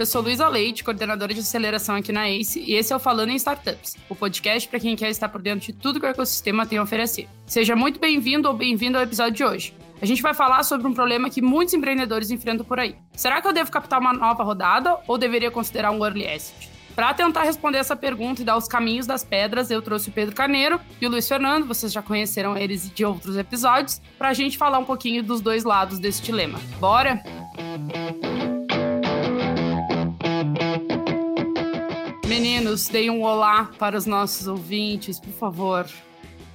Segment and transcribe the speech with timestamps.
[0.00, 3.28] Eu sou Luísa Leite, coordenadora de aceleração aqui na ACE, e esse é o Falando
[3.28, 6.64] em Startups, o podcast para quem quer estar por dentro de tudo que o ecossistema
[6.64, 7.28] tem a oferecer.
[7.44, 9.74] Seja muito bem-vindo ou bem-vindo ao episódio de hoje.
[10.00, 12.96] A gente vai falar sobre um problema que muitos empreendedores enfrentam por aí.
[13.12, 16.70] Será que eu devo captar uma nova rodada ou deveria considerar um early asset?
[16.94, 20.34] Para tentar responder essa pergunta e dar os caminhos das pedras, eu trouxe o Pedro
[20.34, 24.56] Caneiro e o Luiz Fernando, vocês já conheceram eles de outros episódios, para a gente
[24.56, 26.58] falar um pouquinho dos dois lados desse dilema.
[26.80, 27.22] Bora?
[32.30, 35.84] Meninos, deem um olá para os nossos ouvintes, por favor.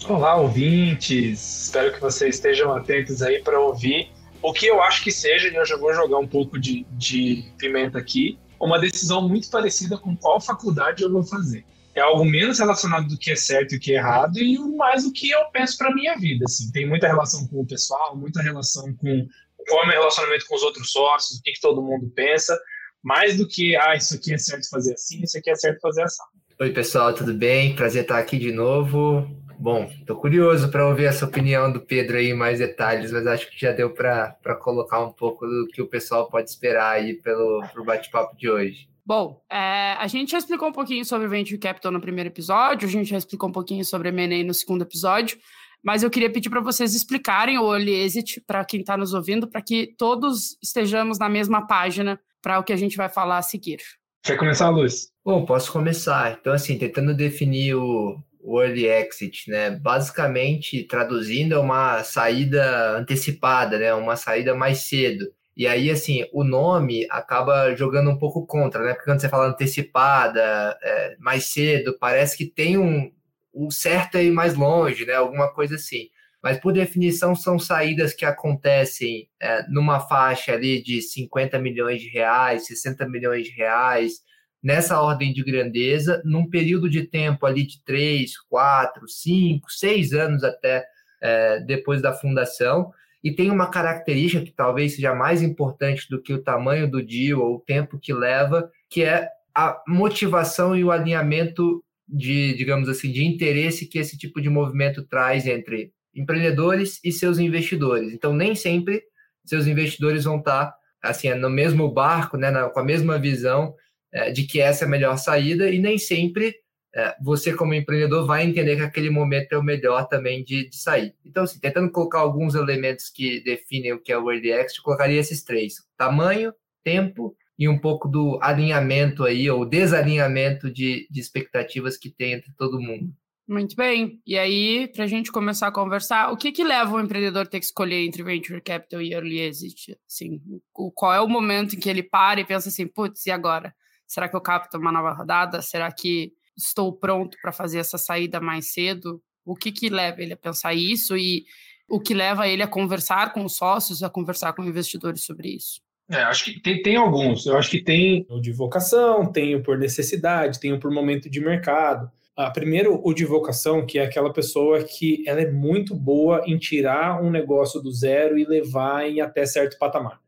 [0.07, 1.63] Olá, ouvintes.
[1.65, 4.09] Espero que vocês estejam atentos aí para ouvir
[4.41, 7.51] o que eu acho que seja, e eu já vou jogar um pouco de, de
[7.57, 11.65] pimenta aqui, uma decisão muito parecida com qual faculdade eu vou fazer.
[11.93, 15.03] É algo menos relacionado do que é certo e o que é errado, e mais
[15.05, 16.45] o que eu penso para minha vida.
[16.47, 16.71] Assim.
[16.71, 19.27] Tem muita relação com o pessoal, muita relação com
[19.67, 22.57] qual é o meu relacionamento com os outros sócios, o que, que todo mundo pensa,
[23.05, 26.01] mais do que, ah, isso aqui é certo fazer assim, isso aqui é certo fazer
[26.01, 26.23] assim.
[26.59, 27.75] Oi, pessoal, tudo bem?
[27.75, 29.29] Prazer estar aqui de novo.
[29.59, 33.47] Bom, estou curioso para ouvir essa opinião do Pedro aí em mais detalhes, mas acho
[33.51, 37.61] que já deu para colocar um pouco do que o pessoal pode esperar aí pelo
[37.85, 38.89] bate-papo de hoje.
[39.05, 42.91] Bom, é, a gente já explicou um pouquinho sobre Venture Capital no primeiro episódio, a
[42.91, 45.37] gente já explicou um pouquinho sobre M&A no segundo episódio,
[45.83, 49.47] mas eu queria pedir para vocês explicarem o Early Exit para quem está nos ouvindo,
[49.47, 53.41] para que todos estejamos na mesma página para o que a gente vai falar a
[53.41, 53.79] seguir.
[54.21, 55.07] Quer começar, Luiz?
[55.25, 56.37] Bom, posso começar.
[56.39, 59.71] Então, assim, tentando definir o, o early exit, né?
[59.71, 63.91] Basicamente, traduzindo, é uma saída antecipada, né?
[63.95, 65.25] Uma saída mais cedo.
[65.57, 68.93] E aí, assim, o nome acaba jogando um pouco contra, né?
[68.93, 73.11] Porque quando você fala antecipada, é, mais cedo, parece que tem um,
[73.55, 75.15] um certo aí mais longe, né?
[75.15, 76.09] Alguma coisa assim
[76.45, 82.07] mas por definição são saídas que acontecem é, numa faixa ali de 50 milhões de
[82.07, 84.19] reais, 60 milhões de reais,
[84.61, 90.43] nessa ordem de grandeza, num período de tempo ali de 3, 4, 5, 6 anos
[90.43, 90.85] até
[91.19, 92.91] é, depois da fundação,
[93.23, 97.41] e tem uma característica que talvez seja mais importante do que o tamanho do deal
[97.41, 103.11] ou o tempo que leva, que é a motivação e o alinhamento de, digamos assim,
[103.11, 108.13] de interesse que esse tipo de movimento traz entre empreendedores e seus investidores.
[108.13, 109.03] Então, nem sempre
[109.43, 113.75] seus investidores vão estar assim no mesmo barco, né, na, com a mesma visão
[114.11, 116.55] é, de que essa é a melhor saída, e nem sempre
[116.95, 120.77] é, você, como empreendedor, vai entender que aquele momento é o melhor também de, de
[120.77, 121.13] sair.
[121.25, 124.83] Então, assim, tentando colocar alguns elementos que definem o que é o Early Exit, eu
[124.83, 131.19] colocaria esses três: tamanho, tempo e um pouco do alinhamento aí, ou desalinhamento de, de
[131.19, 133.13] expectativas que tem entre todo mundo.
[133.47, 134.19] Muito bem.
[134.25, 137.45] E aí, para a gente começar a conversar, o que que leva o empreendedor a
[137.45, 139.95] ter que escolher entre venture capital e early exit?
[140.09, 140.41] Assim,
[140.73, 143.73] o, qual é o momento em que ele para e pensa assim, putz, e agora?
[144.07, 145.61] Será que eu capto uma nova rodada?
[145.61, 149.21] Será que estou pronto para fazer essa saída mais cedo?
[149.45, 151.45] O que que leva ele a pensar isso e
[151.87, 155.81] o que leva ele a conversar com os sócios, a conversar com investidores sobre isso?
[156.09, 157.45] É, acho que tem, tem alguns.
[157.45, 161.29] Eu acho que tem o de vocação, tem o por necessidade, tem o por momento
[161.29, 162.09] de mercado.
[162.53, 167.23] Primeiro, o de vocação, que é aquela pessoa que ela é muito boa em tirar
[167.23, 170.19] um negócio do zero e levar em até certo patamar.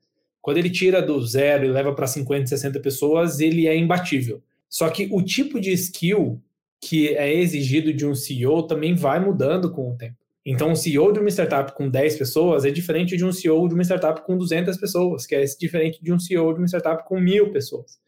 [0.41, 4.41] Quando ele tira do zero e leva para 50, 60 pessoas, ele é imbatível.
[4.69, 6.41] Só que o tipo de skill
[6.79, 10.15] que é exigido de um CEO também vai mudando com o tempo.
[10.45, 13.73] Então, um CEO de uma startup com 10 pessoas é diferente de um CEO de
[13.73, 17.19] uma startup com 200 pessoas, que é diferente de um CEO de uma startup com
[17.19, 17.99] mil pessoas.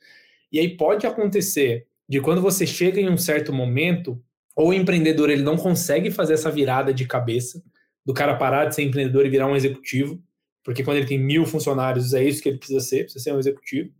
[0.49, 4.19] E aí pode acontecer de quando você chega em um certo momento,
[4.55, 7.61] ou o empreendedor ele não consegue fazer essa virada de cabeça,
[8.03, 10.19] do cara parar de ser empreendedor e virar um executivo,
[10.63, 13.39] porque quando ele tem mil funcionários é isso que ele precisa ser, precisa ser um
[13.39, 13.91] executivo,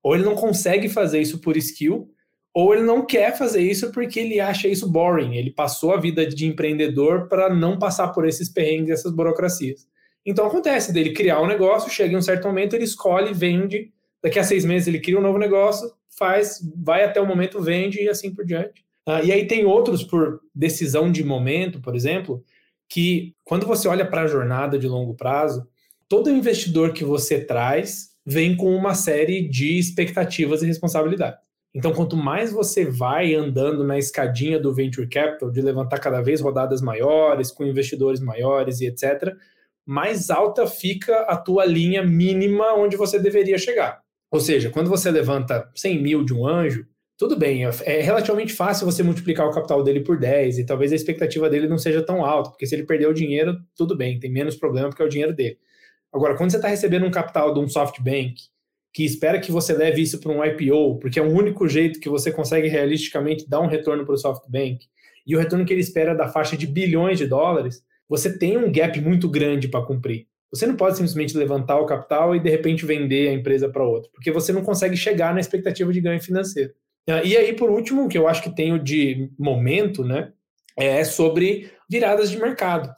[0.00, 2.08] ou ele não consegue fazer isso por skill,
[2.54, 6.24] ou ele não quer fazer isso porque ele acha isso boring, ele passou a vida
[6.24, 9.88] de empreendedor para não passar por esses perrengues, essas burocracias.
[10.24, 13.92] Então acontece dele criar um negócio, chega em um certo momento, ele escolhe, vende,
[14.22, 18.02] daqui a seis meses ele cria um novo negócio, faz, vai até o momento, vende
[18.02, 18.84] e assim por diante.
[19.08, 22.42] Uh, e aí tem outros por decisão de momento, por exemplo,
[22.88, 25.66] que quando você olha para a jornada de longo prazo,
[26.08, 31.38] todo investidor que você traz vem com uma série de expectativas e responsabilidades.
[31.72, 36.40] Então, quanto mais você vai andando na escadinha do venture capital, de levantar cada vez
[36.40, 39.34] rodadas maiores, com investidores maiores e etc.,
[39.84, 44.02] mais alta fica a tua linha mínima onde você deveria chegar.
[44.30, 46.86] Ou seja, quando você levanta 100 mil de um anjo,
[47.18, 50.92] tudo bem, é, é relativamente fácil você multiplicar o capital dele por 10 e talvez
[50.92, 54.18] a expectativa dele não seja tão alta, porque se ele perder o dinheiro, tudo bem,
[54.18, 55.58] tem menos problema porque é o dinheiro dele.
[56.12, 58.34] Agora, quando você está recebendo um capital de um SoftBank,
[58.92, 62.08] que espera que você leve isso para um IPO, porque é o único jeito que
[62.08, 64.86] você consegue realisticamente dar um retorno para o SoftBank,
[65.26, 68.56] e o retorno que ele espera é da faixa de bilhões de dólares, você tem
[68.56, 70.26] um gap muito grande para cumprir.
[70.52, 74.10] Você não pode simplesmente levantar o capital e de repente vender a empresa para outro,
[74.12, 76.72] porque você não consegue chegar na expectativa de ganho financeiro.
[77.08, 80.32] Ah, e aí, por último, o que eu acho que tenho de momento, né,
[80.76, 82.92] é sobre viradas de mercado.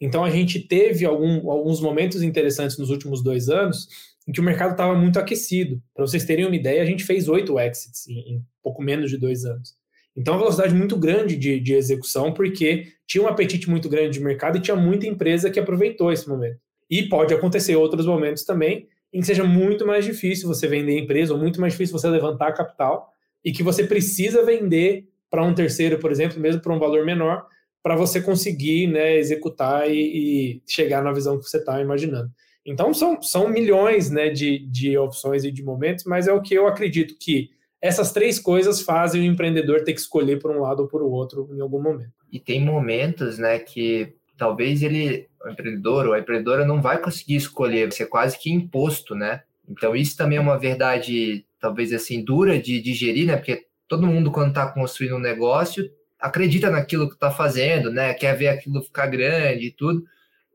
[0.00, 3.88] Então, a gente teve algum, alguns momentos interessantes nos últimos dois anos
[4.26, 5.82] em que o mercado estava muito aquecido.
[5.94, 9.16] Para vocês terem uma ideia, a gente fez oito exits em, em, pouco menos de
[9.16, 9.74] dois anos.
[10.16, 14.24] Então, uma velocidade muito grande de, de execução, porque tinha um apetite muito grande de
[14.24, 16.60] mercado e tinha muita empresa que aproveitou esse momento.
[16.90, 21.00] E pode acontecer outros momentos também em que seja muito mais difícil você vender a
[21.00, 23.12] empresa, ou muito mais difícil você levantar capital,
[23.44, 27.46] e que você precisa vender para um terceiro, por exemplo, mesmo por um valor menor,
[27.82, 32.30] para você conseguir né, executar e, e, chegar na visão que você está imaginando.
[32.66, 36.54] Então, são, são milhões né, de, de opções e de momentos, mas é o que
[36.54, 37.50] eu acredito que
[37.80, 41.48] essas três coisas fazem o empreendedor ter que escolher por um lado ou por outro
[41.54, 42.12] em algum momento.
[42.30, 47.36] E tem momentos né, que talvez ele, o empreendedor ou a empreendedora não vai conseguir
[47.36, 49.42] escolher, vai ser quase que imposto, né?
[49.68, 53.36] Então isso também é uma verdade, talvez assim, dura de digerir, né?
[53.36, 58.14] Porque todo mundo, quando está construindo um negócio, acredita naquilo que está fazendo, né?
[58.14, 60.04] Quer ver aquilo ficar grande e tudo.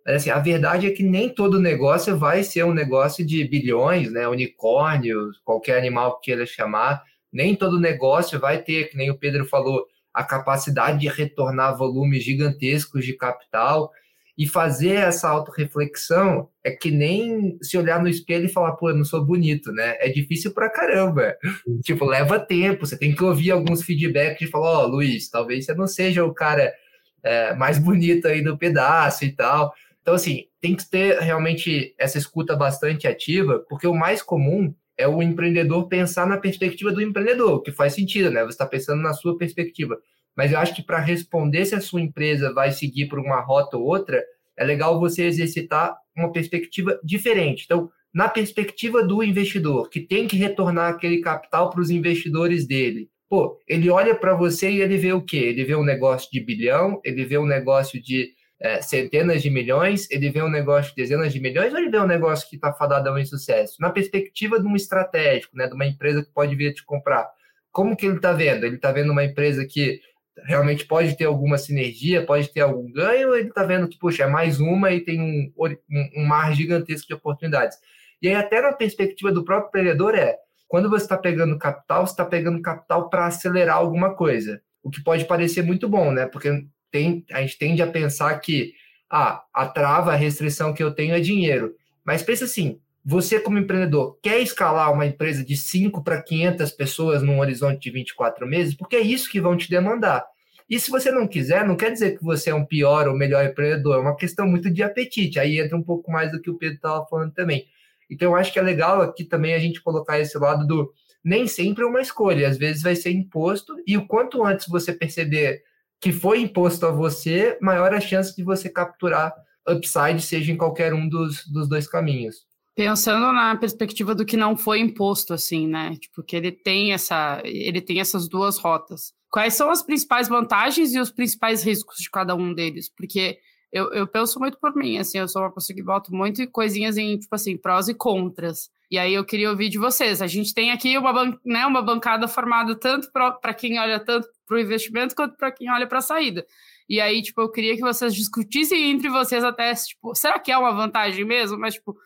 [0.06, 4.12] Mas assim, a verdade é que nem todo negócio vai ser um negócio de bilhões,
[4.12, 4.28] né?
[4.28, 7.04] Unicórnios, qualquer animal que queira chamar.
[7.32, 12.24] Nem todo negócio vai ter, que nem o Pedro falou, a capacidade de retornar volumes
[12.24, 13.92] gigantescos de capital
[14.38, 18.96] e fazer essa autorreflexão é que nem se olhar no espelho e falar, pô, eu
[18.96, 19.96] não sou bonito, né?
[20.00, 21.36] É difícil pra caramba.
[21.84, 25.66] tipo, leva tempo, você tem que ouvir alguns feedbacks de falar, ó, oh, Luiz, talvez
[25.66, 26.74] você não seja o cara
[27.22, 29.74] é, mais bonito aí do pedaço e tal.
[30.02, 34.74] Então, assim, tem que ter realmente essa escuta bastante ativa, porque o mais comum
[35.04, 38.42] é o empreendedor pensar na perspectiva do empreendedor, que faz sentido, né?
[38.44, 39.98] Você está pensando na sua perspectiva.
[40.36, 43.78] Mas eu acho que para responder se a sua empresa vai seguir por uma rota
[43.78, 44.24] ou outra,
[44.58, 47.64] é legal você exercitar uma perspectiva diferente.
[47.66, 53.10] Então, na perspectiva do investidor, que tem que retornar aquele capital para os investidores dele,
[53.28, 55.38] pô, ele olha para você e ele vê o quê?
[55.38, 58.30] Ele vê um negócio de bilhão, ele vê um negócio de
[58.64, 62.00] é, centenas de milhões, ele vê um negócio de dezenas de milhões ou ele vê
[62.00, 63.76] um negócio que está fadado a um insucesso?
[63.82, 67.30] Na perspectiva de um estratégico, né, de uma empresa que pode vir te comprar,
[67.74, 68.66] como que ele está vendo?
[68.66, 70.00] Ele está vendo uma empresa que
[70.46, 74.24] realmente pode ter alguma sinergia, pode ter algum ganho, ou ele está vendo que, puxa,
[74.24, 77.78] é mais uma e tem um, um, um mar gigantesco de oportunidades?
[78.22, 80.38] E aí, até na perspectiva do próprio empreendedor, é
[80.70, 84.62] quando você está pegando capital, você está pegando capital para acelerar alguma coisa.
[84.82, 86.26] O que pode parecer muito bom, né?
[86.26, 88.76] Porque tem, a gente tende a pensar que
[89.10, 91.76] ah, a trava, a restrição que eu tenho é dinheiro.
[92.06, 97.24] Mas pensa assim, você como empreendedor quer escalar uma empresa de 5 para 500 pessoas
[97.24, 98.76] num horizonte de 24 meses?
[98.76, 100.24] Porque é isso que vão te demandar.
[100.70, 103.44] E se você não quiser, não quer dizer que você é um pior ou melhor
[103.44, 105.40] empreendedor, é uma questão muito de apetite.
[105.40, 107.66] Aí entra um pouco mais do que o Pedro estava falando também.
[108.10, 110.94] Então, eu acho que é legal aqui também a gente colocar esse lado do
[111.24, 114.92] nem sempre é uma escolha, às vezes vai ser imposto, e o quanto antes você
[114.92, 115.64] perceber
[116.04, 119.34] que foi imposto a você, maior a chance de você capturar
[119.66, 122.46] upside, seja em qualquer um dos, dos dois caminhos.
[122.76, 125.96] Pensando na perspectiva do que não foi imposto, assim, né?
[125.96, 129.14] Tipo, que ele tem essa, ele tem essas duas rotas.
[129.32, 132.90] Quais são as principais vantagens e os principais riscos de cada um deles?
[132.90, 133.38] Porque
[133.72, 136.98] eu, eu penso muito por mim, assim, eu sou uma pessoa que boto muito coisinhas
[136.98, 138.70] em, tipo assim, prós e contras.
[138.92, 140.22] E aí eu queria ouvir de vocês.
[140.22, 144.28] A gente tem aqui uma, ban né, uma bancada formada tanto para quem olha tanto
[144.54, 146.46] para o investimento quanto para quem olha para a saída.
[146.88, 150.58] E aí, tipo, eu queria que vocês discutissem entre vocês até, tipo, será que é
[150.58, 151.58] uma vantagem mesmo?
[151.58, 151.98] Mas, tipo,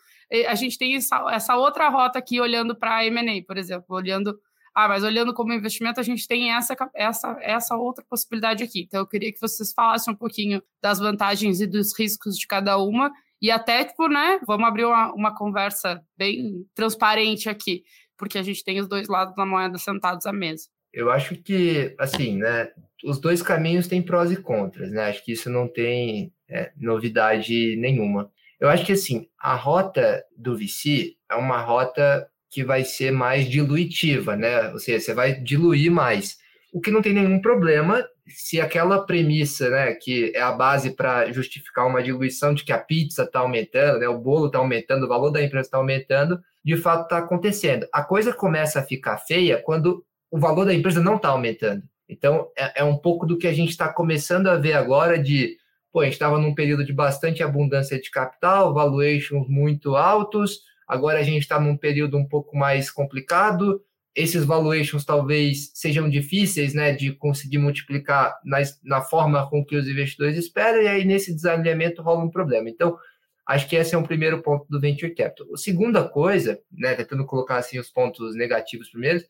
[0.46, 4.38] a gente tem essa, essa outra rota aqui olhando para a M&A, por exemplo, olhando
[4.74, 8.82] ah, mas olhando como investimento, a gente tem essa, essa, essa outra possibilidade aqui.
[8.82, 12.78] Então, eu queria que vocês falassem um pouquinho das vantagens e dos riscos de cada
[12.78, 13.10] uma.
[13.42, 17.82] E até, tipo, né, vamos abrir uma, uma conversa bem transparente aqui,
[18.16, 20.68] porque a gente tem os dois lados da moeda sentados à mesa.
[20.92, 22.70] Eu acho que, assim, né,
[23.04, 25.04] os dois caminhos têm prós e contras, né?
[25.04, 28.30] Acho que isso não tem é, novidade nenhuma.
[28.60, 33.48] Eu acho que, assim, a rota do VC é uma rota que vai ser mais
[33.48, 34.70] diluitiva, né?
[34.72, 36.38] Ou seja, você vai diluir mais.
[36.72, 41.30] O que não tem nenhum problema se aquela premissa, né, que é a base para
[41.32, 45.08] justificar uma diluição de que a pizza está aumentando, né, o bolo está aumentando, o
[45.08, 47.86] valor da empresa está aumentando, de fato está acontecendo.
[47.92, 51.82] A coisa começa a ficar feia quando o valor da empresa não está aumentando.
[52.08, 55.56] Então, é, é, um pouco do que a gente está começando a ver agora de,
[55.92, 61.18] pô, a gente estava num período de bastante abundância de capital, valuations muito altos, agora
[61.18, 63.82] a gente está num período um pouco mais complicado,
[64.14, 69.86] esses valuations talvez sejam difíceis né, de conseguir multiplicar na, na forma com que os
[69.86, 72.68] investidores esperam, e aí nesse desalinhamento rola um problema.
[72.68, 72.98] Então,
[73.46, 75.46] acho que esse é um primeiro ponto do Venture Capital.
[75.54, 79.22] A segunda coisa, né, tentando colocar assim os pontos negativos primeiro,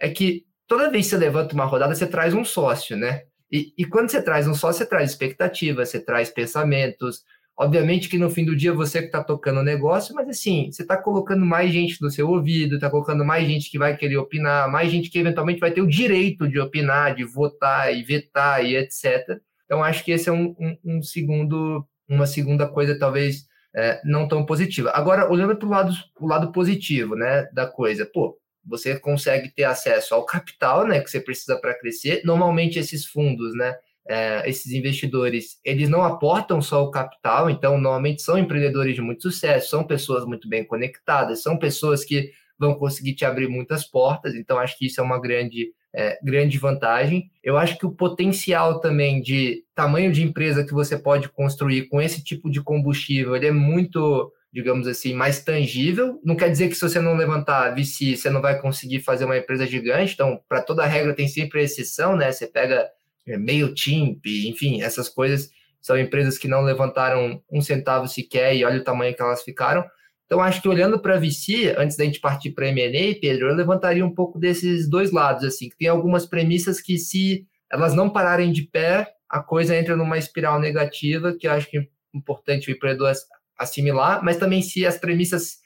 [0.00, 3.22] é que toda vez que você levanta uma rodada, você traz um sócio, né?
[3.50, 7.22] E, e quando você traz um sócio, você traz expectativa, você traz pensamentos,
[7.58, 10.82] Obviamente que no fim do dia você que está tocando o negócio, mas assim, você
[10.82, 14.70] está colocando mais gente no seu ouvido, está colocando mais gente que vai querer opinar,
[14.70, 18.76] mais gente que eventualmente vai ter o direito de opinar, de votar e vetar e
[18.76, 19.40] etc.
[19.64, 24.28] Então, acho que esse é um, um, um segundo, uma segunda coisa, talvez é, não
[24.28, 24.90] tão positiva.
[24.90, 28.36] Agora, olhando para o lado, lado positivo né, da coisa, pô,
[28.66, 32.22] você consegue ter acesso ao capital né, que você precisa para crescer.
[32.24, 33.74] Normalmente, esses fundos, né?
[34.08, 39.22] é, esses investidores, eles não aportam só o capital, então normalmente são empreendedores de muito
[39.22, 44.34] sucesso, são pessoas muito bem conectadas, são pessoas que vão conseguir te abrir muitas portas,
[44.34, 47.30] então acho que isso é uma grande, é, grande vantagem.
[47.42, 52.00] Eu acho que o potencial também de tamanho de empresa que você pode construir com
[52.00, 56.20] esse tipo de combustível, ele é muito, digamos assim, mais tangível.
[56.24, 59.36] Não quer dizer que se você não levantar VC, você não vai conseguir fazer uma
[59.36, 62.32] empresa gigante, então para toda regra tem sempre exceção, né?
[62.32, 62.88] Você pega
[63.26, 65.50] é, MailChimp, enfim, essas coisas
[65.80, 69.84] são empresas que não levantaram um centavo sequer e olha o tamanho que elas ficaram.
[70.26, 74.04] Então, acho que olhando para VC, antes da gente partir para M&A, Pedro, eu levantaria
[74.04, 78.50] um pouco desses dois lados, assim, que tem algumas premissas que se elas não pararem
[78.50, 82.72] de pé, a coisa entra numa espiral negativa, que eu acho que é importante o
[82.72, 83.12] empreendedor
[83.58, 85.56] assimilar, mas também se as premissas,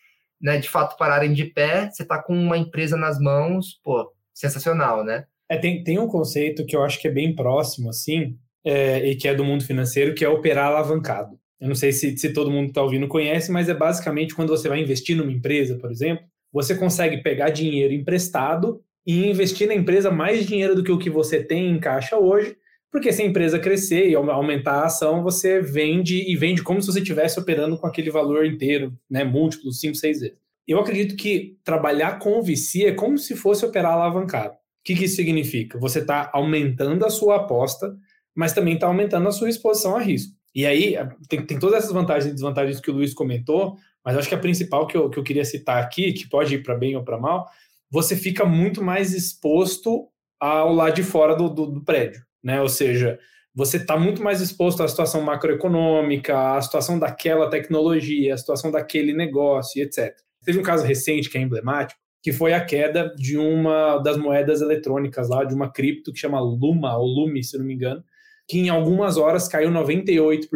[0.41, 5.05] né, de fato pararem de pé, você está com uma empresa nas mãos, pô, sensacional,
[5.05, 5.25] né?
[5.49, 9.17] É, tem, tem um conceito que eu acho que é bem próximo, assim, é, e
[9.17, 11.39] que é do mundo financeiro, que é operar alavancado.
[11.61, 14.49] Eu não sei se, se todo mundo que está ouvindo conhece, mas é basicamente quando
[14.49, 19.75] você vai investir numa empresa, por exemplo, você consegue pegar dinheiro emprestado e investir na
[19.75, 22.57] empresa mais dinheiro do que o que você tem em caixa hoje,
[22.91, 26.89] porque se a empresa crescer e aumentar a ação, você vende e vende como se
[26.89, 30.37] você estivesse operando com aquele valor inteiro, né, múltiplo, 5, 6 vezes.
[30.67, 34.55] Eu acredito que trabalhar com o VC é como se fosse operar alavancado.
[34.55, 35.79] O que, que isso significa?
[35.79, 37.97] Você está aumentando a sua aposta,
[38.35, 40.35] mas também está aumentando a sua exposição a risco.
[40.55, 40.97] E aí,
[41.29, 44.39] tem, tem todas essas vantagens e desvantagens que o Luiz comentou, mas acho que a
[44.39, 47.19] principal que eu, que eu queria citar aqui, que pode ir para bem ou para
[47.19, 47.47] mal,
[47.91, 52.61] você fica muito mais exposto ao lado de fora do, do, do prédio, né?
[52.61, 53.19] Ou seja,
[53.55, 59.13] você está muito mais exposto à situação macroeconômica, à situação daquela tecnologia, à situação daquele
[59.13, 60.15] negócio, etc.
[60.45, 64.61] Teve um caso recente que é emblemático, que foi a queda de uma das moedas
[64.61, 68.05] eletrônicas lá, de uma cripto que chama Luma, ou Lumi, se não me engano,
[68.49, 70.49] que em algumas horas caiu 98%.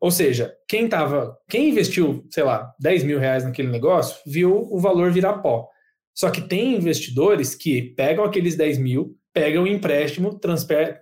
[0.00, 4.78] Ou seja, quem tava, quem investiu, sei lá, 10 mil reais naquele negócio, viu o
[4.78, 5.68] valor virar pó.
[6.14, 10.38] Só que tem investidores que pegam aqueles 10 mil, pegam o empréstimo,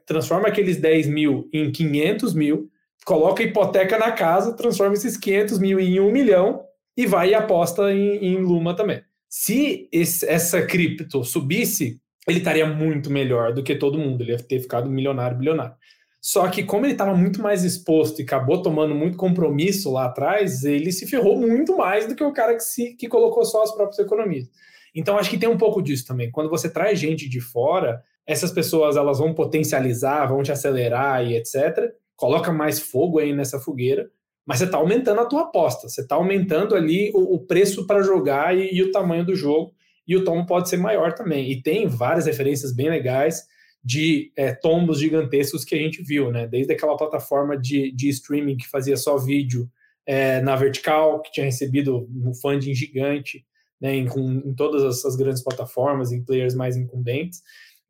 [0.07, 2.71] transforma aqueles 10 mil em 500 mil,
[3.05, 6.65] coloca hipoteca na casa, transforma esses 500 mil em 1 milhão
[6.97, 9.03] e vai e aposta em, em Luma também.
[9.29, 14.23] Se esse, essa cripto subisse, ele estaria muito melhor do que todo mundo.
[14.23, 15.75] Ele ia ter ficado milionário, bilionário.
[16.21, 20.65] Só que, como ele estava muito mais exposto e acabou tomando muito compromisso lá atrás,
[20.65, 23.75] ele se ferrou muito mais do que o cara que, se, que colocou só as
[23.75, 24.49] próprias economias.
[24.95, 26.31] Então, acho que tem um pouco disso também.
[26.31, 31.37] Quando você traz gente de fora, essas pessoas elas vão potencializar, vão te acelerar e
[31.37, 31.93] etc.
[32.17, 34.11] Coloca mais fogo aí nessa fogueira
[34.47, 38.03] mas você está aumentando a tua aposta, você está aumentando ali o, o preço para
[38.03, 39.73] jogar e, e, o tamanho do jogo,
[40.07, 41.51] e o tombo pode ser maior também.
[41.51, 43.45] E tem várias referências bem legais
[43.85, 46.47] de é, tombos gigantescos que a gente viu, né?
[46.47, 49.71] Desde aquela plataforma de, de streaming que fazia só vídeo
[50.05, 53.45] é, na vertical, que tinha recebido um funding gigante,
[53.81, 57.43] né, em, com, em todas essas grandes plataformas, em players mais incumbentes.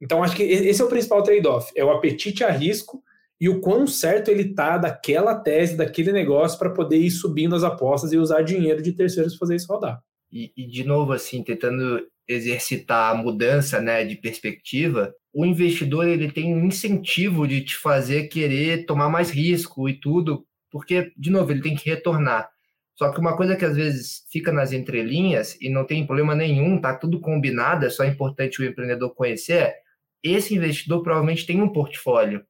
[0.02, 3.00] Então, acho que esse é o principal trade-off, é o apetite a risco
[3.40, 7.62] e o quão certo ele tá daquela tese, daquele negócio, para poder ir subindo as
[7.62, 10.02] apostas e usar dinheiro de terceiros para fazer isso rodar.
[10.30, 16.32] E, e, de novo, assim, tentando exercitar a mudança né, de perspectiva, o investidor ele
[16.32, 21.52] tem um incentivo de te fazer querer tomar mais risco e tudo, porque, de novo,
[21.52, 22.50] ele tem que retornar.
[22.96, 26.80] Só que uma coisa que às vezes fica nas entrelinhas e não tem problema nenhum,
[26.80, 29.81] tá tudo combinado, é só importante o empreendedor conhecer,
[30.22, 32.44] esse investidor provavelmente tem um portfólio.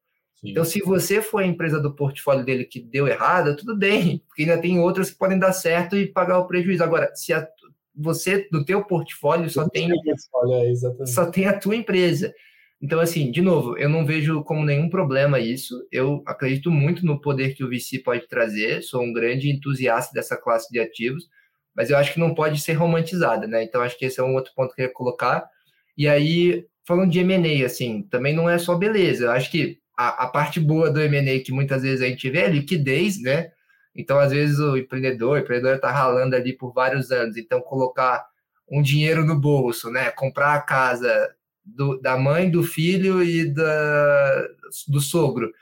[0.44, 4.42] Então, se você for a empresa do portfólio dele que deu errado, tudo bem, porque
[4.42, 6.82] ainda tem outras que podem dar certo e pagar o prejuízo.
[6.82, 7.46] Agora, se a,
[7.94, 12.34] você, do teu portfólio, só tem, é, só tem a tua empresa.
[12.80, 15.86] Então, assim, de novo, eu não vejo como nenhum problema isso.
[15.92, 18.82] Eu acredito muito no poder que o VC pode trazer.
[18.82, 21.28] Sou um grande entusiasta dessa classe de ativos.
[21.74, 23.62] mas eu acho que não pode ser romantizada, né?
[23.62, 25.48] Então acho que esse é um outro ponto que eu ia colocar.
[25.96, 29.24] E aí, falando de M&A, assim, também não é só beleza.
[29.24, 32.40] Eu acho que a, a parte boa do M&A que muitas vezes a gente vê
[32.40, 33.50] é liquidez, né?
[33.94, 37.36] Então, às vezes, o empreendedor, o empreendedor está ralando ali por vários anos.
[37.36, 38.24] Então, colocar
[38.70, 40.10] um dinheiro no bolso, né?
[40.10, 41.34] Comprar a casa
[41.64, 44.48] do, da mãe, do filho e da,
[44.88, 45.52] do sogro.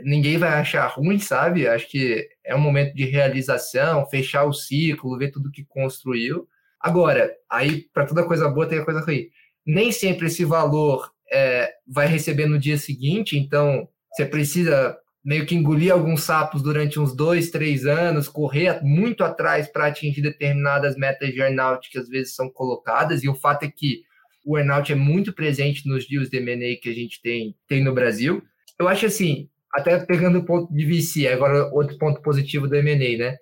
[0.00, 1.66] Ninguém vai achar ruim, sabe?
[1.66, 6.46] Acho que é um momento de realização, fechar o ciclo, ver tudo que construiu.
[6.80, 9.28] Agora, aí, para toda coisa boa, tem a coisa ruim.
[9.68, 15.54] Nem sempre esse valor é, vai receber no dia seguinte, então você precisa meio que
[15.54, 21.30] engolir alguns sapos durante uns dois, três anos, correr muito atrás para atingir determinadas metas
[21.30, 24.02] de earnout que às vezes são colocadas, e o fato é que
[24.46, 27.92] o earnout é muito presente nos deals de M&A que a gente tem, tem no
[27.92, 28.42] Brasil.
[28.78, 33.18] Eu acho assim, até pegando o ponto de VC, agora outro ponto positivo do M&A,
[33.18, 33.36] né?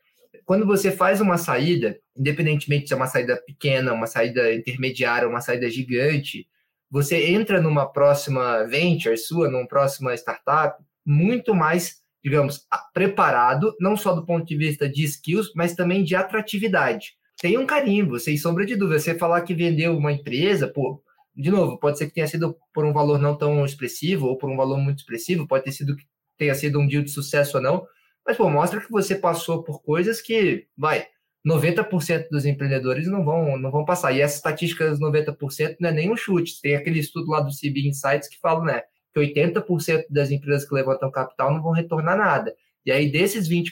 [0.45, 5.41] Quando você faz uma saída, independentemente se é uma saída pequena, uma saída intermediária, uma
[5.41, 6.47] saída gigante,
[6.91, 14.15] você entra numa próxima venture sua, numa próxima startup, muito mais, digamos, preparado, não só
[14.15, 17.15] do ponto de vista de skills, mas também de atratividade.
[17.41, 18.99] Tem um carimbo, sem sombra de dúvida.
[18.99, 21.03] Você falar que vendeu uma empresa, pô,
[21.35, 24.51] de novo, pode ser que tenha sido por um valor não tão expressivo ou por
[24.51, 26.05] um valor muito expressivo, pode ter sido que
[26.39, 27.87] tenha sido um deal de sucesso ou não,
[28.27, 31.07] mas pô, mostra que você passou por coisas que, vai,
[31.47, 34.13] 90% dos empreendedores não vão, não vão passar.
[34.13, 36.61] E essa estatística dos 90% não é nem um chute.
[36.61, 38.83] Tem aquele estudo lá do CB Insights que fala, né,
[39.15, 42.53] que 80% das empresas que levantam capital não vão retornar nada.
[42.85, 43.71] E aí, desses 20%,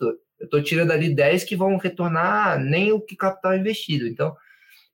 [0.00, 4.06] eu estou tirando ali 10 que vão retornar nem o que capital investido.
[4.06, 4.34] Então,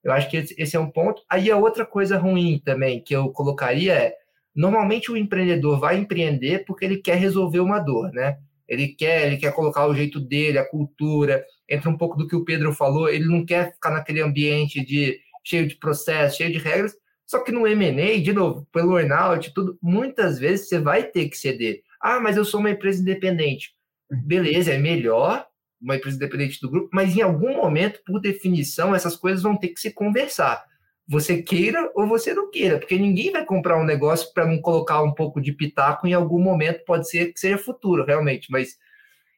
[0.03, 1.23] eu acho que esse é um ponto.
[1.29, 4.15] Aí, a outra coisa ruim também que eu colocaria é,
[4.55, 8.39] normalmente o empreendedor vai empreender porque ele quer resolver uma dor, né?
[8.69, 12.37] Ele quer, ele quer colocar o jeito dele, a cultura, entra um pouco do que
[12.37, 16.59] o Pedro falou, ele não quer ficar naquele ambiente de cheio de processos, cheio de
[16.59, 16.95] regras,
[17.27, 21.37] só que no M&A, de novo, pelo earnout, tudo, muitas vezes você vai ter que
[21.37, 21.83] ceder.
[22.01, 23.75] Ah, mas eu sou uma empresa independente.
[24.11, 25.47] Beleza, é melhor
[25.81, 29.69] uma empresa independente do grupo, mas em algum momento, por definição, essas coisas vão ter
[29.69, 30.65] que se conversar.
[31.09, 35.03] Você queira ou você não queira, porque ninguém vai comprar um negócio para não colocar
[35.03, 38.77] um pouco de pitaco em algum momento, pode ser que seja futuro, realmente, mas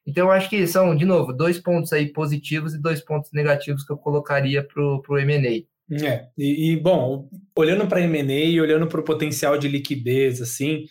[0.05, 3.85] então eu acho que são, de novo, dois pontos aí positivos e dois pontos negativos
[3.85, 5.63] que eu colocaria para o M&A.
[6.05, 10.85] É, e, e bom, olhando para M&A e olhando para o potencial de liquidez, assim,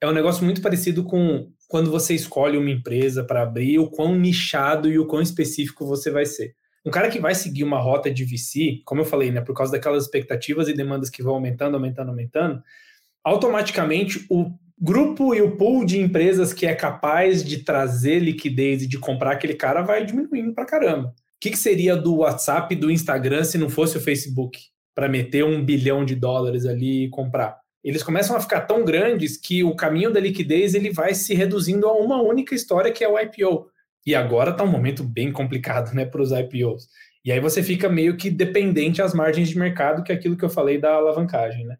[0.00, 4.14] é um negócio muito parecido com quando você escolhe uma empresa para abrir, o quão
[4.14, 6.54] nichado e o quão específico você vai ser.
[6.86, 9.72] Um cara que vai seguir uma rota de VC, como eu falei, né, por causa
[9.72, 12.62] daquelas expectativas e demandas que vão aumentando, aumentando, aumentando,
[13.24, 18.86] automaticamente o grupo e o pool de empresas que é capaz de trazer liquidez e
[18.86, 22.90] de comprar aquele cara vai diminuindo para caramba que, que seria do WhatsApp e do
[22.90, 24.60] Instagram se não fosse o Facebook
[24.94, 27.58] para meter um bilhão de dólares ali e comprar?
[27.84, 31.86] Eles começam a ficar tão grandes que o caminho da liquidez ele vai se reduzindo
[31.86, 33.68] a uma única história que é o IPO.
[34.06, 36.88] E agora está um momento bem complicado né, para os IPOs.
[37.24, 40.44] E aí você fica meio que dependente às margens de mercado, que é aquilo que
[40.44, 41.66] eu falei da alavancagem.
[41.66, 41.76] Né?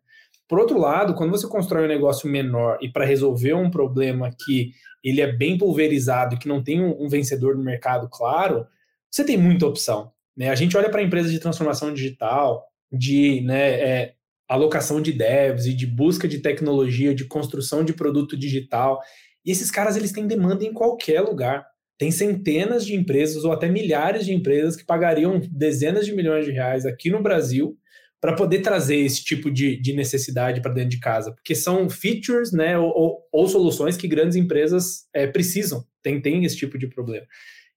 [0.48, 4.72] Por outro lado, quando você constrói um negócio menor e para resolver um problema que
[5.04, 8.66] ele é bem pulverizado e que não tem um, um vencedor no mercado claro,
[9.08, 10.10] você tem muita opção.
[10.36, 10.50] Né?
[10.50, 14.14] A gente olha para empresas de transformação digital, de né, é,
[14.48, 19.00] alocação de devs e de busca de tecnologia, de construção de produto digital.
[19.44, 21.66] E esses caras eles têm demanda em qualquer lugar.
[21.98, 26.52] Tem centenas de empresas ou até milhares de empresas que pagariam dezenas de milhões de
[26.52, 27.76] reais aqui no Brasil
[28.20, 32.50] para poder trazer esse tipo de, de necessidade para dentro de casa, porque são features
[32.50, 37.26] né, ou, ou soluções que grandes empresas é, precisam, tem, tem esse tipo de problema.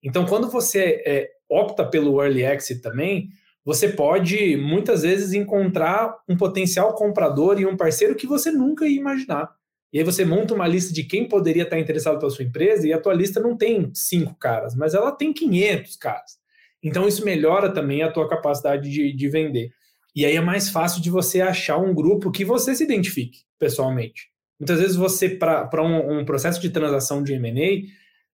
[0.02, 3.30] Então, quando você é, opta pelo early exit também,
[3.66, 8.98] você pode muitas vezes encontrar um potencial comprador e um parceiro que você nunca ia
[8.98, 9.52] imaginar.
[9.91, 12.93] E aí você monta uma lista de quem poderia estar interessado pela sua empresa e
[12.93, 16.38] a tua lista não tem cinco caras, mas ela tem 500 caras.
[16.84, 19.71] Então isso melhora também a tua capacidade de, de vender.
[20.15, 24.30] E aí é mais fácil de você achar um grupo que você se identifique pessoalmente.
[24.60, 27.88] Muitas vezes você, para um, um processo de transação de M&A,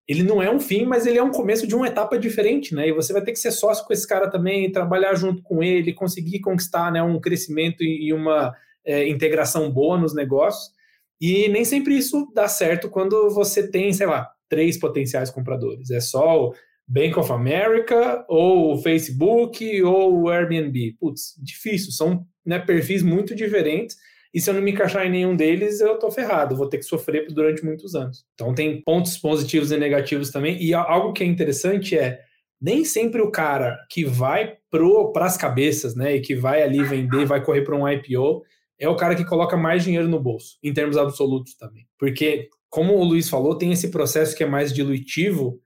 [0.08, 2.88] ele não é um fim, mas ele é um começo de uma etapa diferente, né?
[2.88, 5.92] E você vai ter que ser sócio com esse cara também, trabalhar junto com ele,
[5.92, 10.75] conseguir conquistar né, um crescimento e uma é, integração boa nos negócios.
[11.20, 15.90] E nem sempre isso dá certo quando você tem, sei lá, três potenciais compradores.
[15.90, 16.54] É só o
[16.86, 20.96] Bank of America, ou o Facebook, ou o Airbnb.
[21.00, 23.96] Putz, difícil, são né, perfis muito diferentes
[24.36, 26.84] e se eu não me encaixar em nenhum deles, eu tô ferrado, vou ter que
[26.84, 28.22] sofrer durante muitos anos.
[28.34, 30.62] Então tem pontos positivos e negativos também.
[30.62, 32.20] E algo que é interessante é
[32.60, 37.24] nem sempre o cara que vai para as cabeças, né, e que vai ali vender,
[37.24, 38.42] vai correr para um IPO,
[38.78, 41.86] é o cara que coloca mais dinheiro no bolso, em termos absolutos também.
[41.98, 45.60] Porque, como o Luiz falou, tem esse processo que é mais dilutivo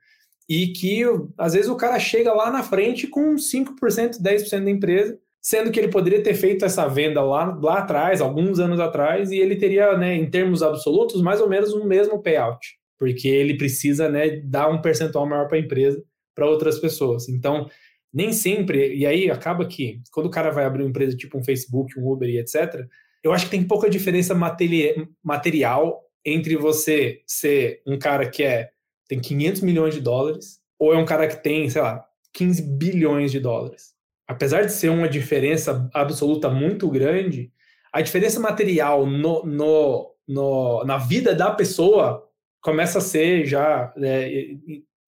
[0.48, 1.02] e que,
[1.38, 5.78] às vezes, o cara chega lá na frente com 5%, 10% da empresa, sendo que
[5.78, 9.96] ele poderia ter feito essa venda lá, lá atrás, alguns anos atrás, e ele teria,
[9.96, 14.68] né, em termos absolutos, mais ou menos o mesmo payout, porque ele precisa né, dar
[14.68, 16.02] um percentual maior para a empresa,
[16.34, 17.28] para outras pessoas.
[17.28, 17.68] Então,
[18.12, 21.44] nem sempre, e aí acaba que, quando o cara vai abrir uma empresa tipo um
[21.44, 22.86] Facebook, um Uber e etc.,
[23.22, 28.70] eu acho que tem pouca diferença materi material entre você ser um cara que é,
[29.08, 33.30] tem 500 milhões de dólares ou é um cara que tem, sei lá, 15 bilhões
[33.30, 33.94] de dólares.
[34.26, 37.52] Apesar de ser uma diferença absoluta muito grande,
[37.92, 42.26] a diferença material no, no, no na vida da pessoa
[42.60, 44.54] começa a ser já é,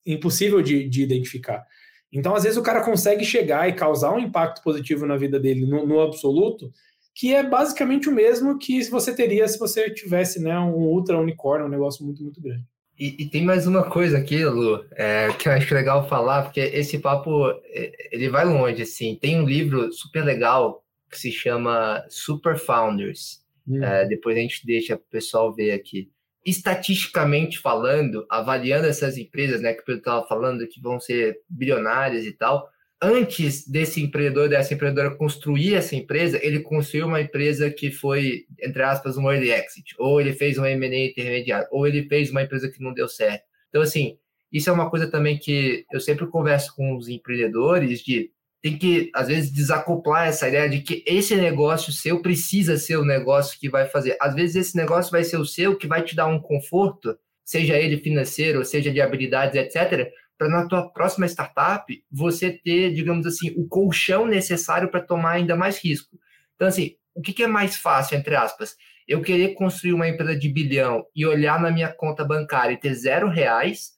[0.05, 1.65] impossível de, de identificar.
[2.13, 5.65] Então, às vezes, o cara consegue chegar e causar um impacto positivo na vida dele
[5.65, 6.71] no, no absoluto,
[7.15, 11.67] que é basicamente o mesmo que você teria se você tivesse né, um ultra unicórnio,
[11.67, 12.65] um negócio muito, muito grande.
[12.99, 16.61] E, e tem mais uma coisa aqui, Lu, é, que eu acho legal falar, porque
[16.61, 18.83] esse papo é, ele vai longe.
[18.83, 19.19] Assim.
[19.21, 23.41] Tem um livro super legal que se chama Super Founders.
[23.67, 23.83] Hum.
[23.83, 26.11] É, depois a gente deixa o pessoal ver aqui
[26.45, 32.33] estatisticamente falando, avaliando essas empresas, né, que Pedro estava falando, que vão ser bilionárias e
[32.33, 32.69] tal,
[33.01, 38.83] antes desse empreendedor, dessa empreendedora construir essa empresa, ele construiu uma empresa que foi, entre
[38.83, 42.71] aspas, um early exit, ou ele fez um M&A intermediário, ou ele fez uma empresa
[42.71, 43.45] que não deu certo.
[43.69, 44.17] Então, assim,
[44.53, 48.31] isso é uma coisa também que eu sempre converso com os empreendedores de
[48.63, 53.05] tem que, às vezes, desacoplar essa ideia de que esse negócio seu precisa ser o
[53.05, 54.17] negócio que vai fazer.
[54.21, 57.77] Às vezes, esse negócio vai ser o seu, que vai te dar um conforto, seja
[57.77, 63.53] ele financeiro, seja de habilidades, etc., para na tua próxima startup você ter, digamos assim,
[63.57, 66.19] o colchão necessário para tomar ainda mais risco.
[66.55, 68.77] Então, assim, o que, é mais fácil, entre aspas?
[69.07, 72.95] Eu querer construir uma empresa de bilhão e olhar na minha conta bancária e ter
[72.95, 73.93] zero reais,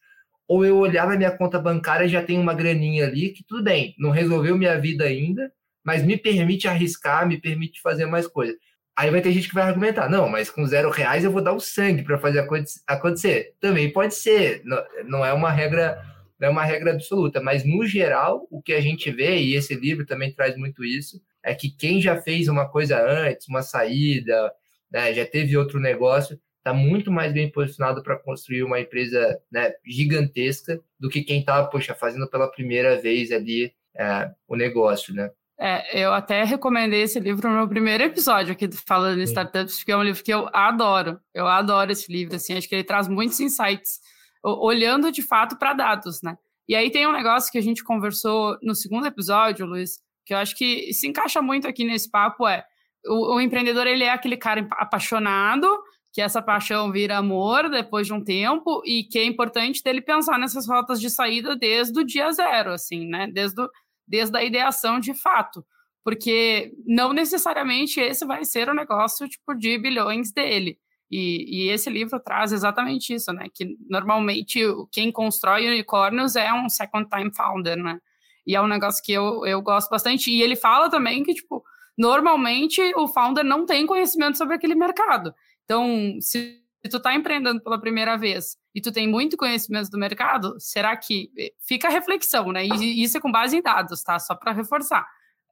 [0.46, 3.94] ou eu olhar na minha conta bancária já tem uma graninha ali que tudo bem,
[3.98, 5.52] não resolveu minha vida ainda,
[5.82, 8.56] mas me permite arriscar, me permite fazer mais coisas.
[8.96, 11.52] Aí vai ter gente que vai argumentar, não, mas com zero reais eu vou dar
[11.52, 12.46] o sangue para fazer
[12.86, 13.54] acontecer.
[13.60, 14.62] Também pode ser,
[15.04, 16.00] não é uma regra,
[16.38, 19.74] não é uma regra absoluta, mas no geral o que a gente vê e esse
[19.74, 24.50] livro também traz muito isso é que quem já fez uma coisa antes, uma saída,
[24.90, 29.74] né, já teve outro negócio, está muito mais bem posicionado para construir uma empresa né,
[29.86, 35.30] gigantesca do que quem está, poxa, fazendo pela primeira vez ali é, o negócio, né?
[35.60, 39.76] É, eu até recomendei esse livro no meu primeiro episódio aqui do Falando em Startups,
[39.76, 41.20] porque é um livro que eu adoro.
[41.32, 44.00] Eu adoro esse livro, assim, acho que ele traz muitos insights,
[44.42, 46.36] olhando de fato para dados, né?
[46.66, 50.38] E aí tem um negócio que a gente conversou no segundo episódio, Luiz, que eu
[50.38, 52.64] acho que se encaixa muito aqui nesse papo, é
[53.06, 55.68] o, o empreendedor, ele é aquele cara apaixonado,
[56.14, 60.38] que essa paixão vira amor depois de um tempo e que é importante dele pensar
[60.38, 63.26] nessas rotas de saída desde o dia zero, assim, né?
[63.26, 63.60] Desde,
[64.06, 65.66] desde a ideação de fato.
[66.04, 70.78] Porque não necessariamente esse vai ser o negócio tipo de bilhões dele.
[71.10, 73.48] E, e, esse livro traz exatamente isso, né?
[73.52, 74.60] Que normalmente
[74.92, 77.98] quem constrói unicórnios é um second time founder, né?
[78.46, 80.30] E é um negócio que eu, eu gosto bastante.
[80.30, 81.64] E ele fala também que, tipo,
[81.98, 85.34] normalmente o founder não tem conhecimento sobre aquele mercado.
[85.64, 90.54] Então, se tu está empreendendo pela primeira vez e tu tem muito conhecimento do mercado,
[90.58, 92.66] será que eh, fica a reflexão, né?
[92.66, 94.18] E isso é com base em dados, tá?
[94.18, 95.06] Só para reforçar.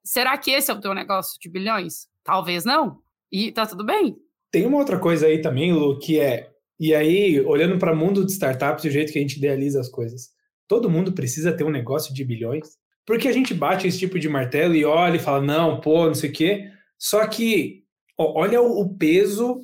[0.05, 2.09] Será que esse é o teu negócio de bilhões?
[2.25, 2.99] Talvez não.
[3.31, 4.17] E tá tudo bem.
[4.51, 6.53] Tem uma outra coisa aí também, Lu, que é
[6.85, 9.89] e aí, olhando para o mundo de startups o jeito que a gente idealiza as
[9.89, 10.31] coisas,
[10.67, 12.71] todo mundo precisa ter um negócio de bilhões?
[13.07, 16.15] Porque a gente bate esse tipo de martelo e olha e fala, não, pô, não
[16.15, 16.69] sei o quê.
[16.99, 17.85] Só que
[18.19, 19.61] ó, olha o peso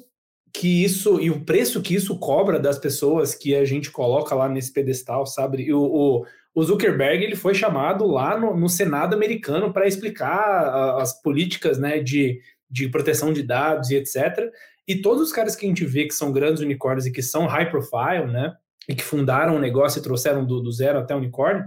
[0.52, 4.48] que isso e o preço que isso cobra das pessoas que a gente coloca lá
[4.48, 5.62] nesse pedestal, sabe?
[5.62, 10.96] E o, o, o Zuckerberg ele foi chamado lá no, no Senado americano para explicar
[11.00, 14.50] as políticas né, de, de proteção de dados e etc.
[14.86, 17.46] E todos os caras que a gente vê que são grandes unicórnios e que são
[17.46, 18.54] high profile, né?
[18.88, 21.66] E que fundaram um negócio e trouxeram do, do zero até o unicórnio,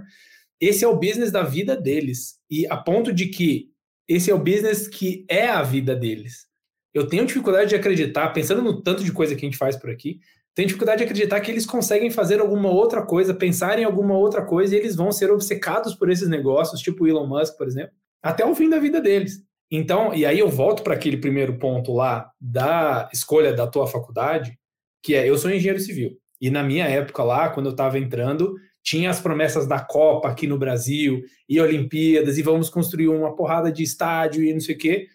[0.60, 2.40] esse é o business da vida deles.
[2.50, 3.70] E a ponto de que
[4.08, 6.51] esse é o business que é a vida deles
[6.94, 9.90] eu tenho dificuldade de acreditar, pensando no tanto de coisa que a gente faz por
[9.90, 10.20] aqui,
[10.54, 14.42] tenho dificuldade de acreditar que eles conseguem fazer alguma outra coisa, pensar em alguma outra
[14.42, 18.46] coisa e eles vão ser obcecados por esses negócios, tipo Elon Musk, por exemplo, até
[18.46, 19.42] o fim da vida deles.
[19.72, 24.60] Então, e aí eu volto para aquele primeiro ponto lá da escolha da tua faculdade,
[25.02, 26.18] que é eu sou engenheiro civil.
[26.42, 30.48] E na minha época lá, quando eu estava entrando, tinha as promessas da Copa aqui
[30.48, 34.78] no Brasil, e Olimpíadas, e vamos construir uma porrada de estádio e não sei o
[34.78, 35.08] quê.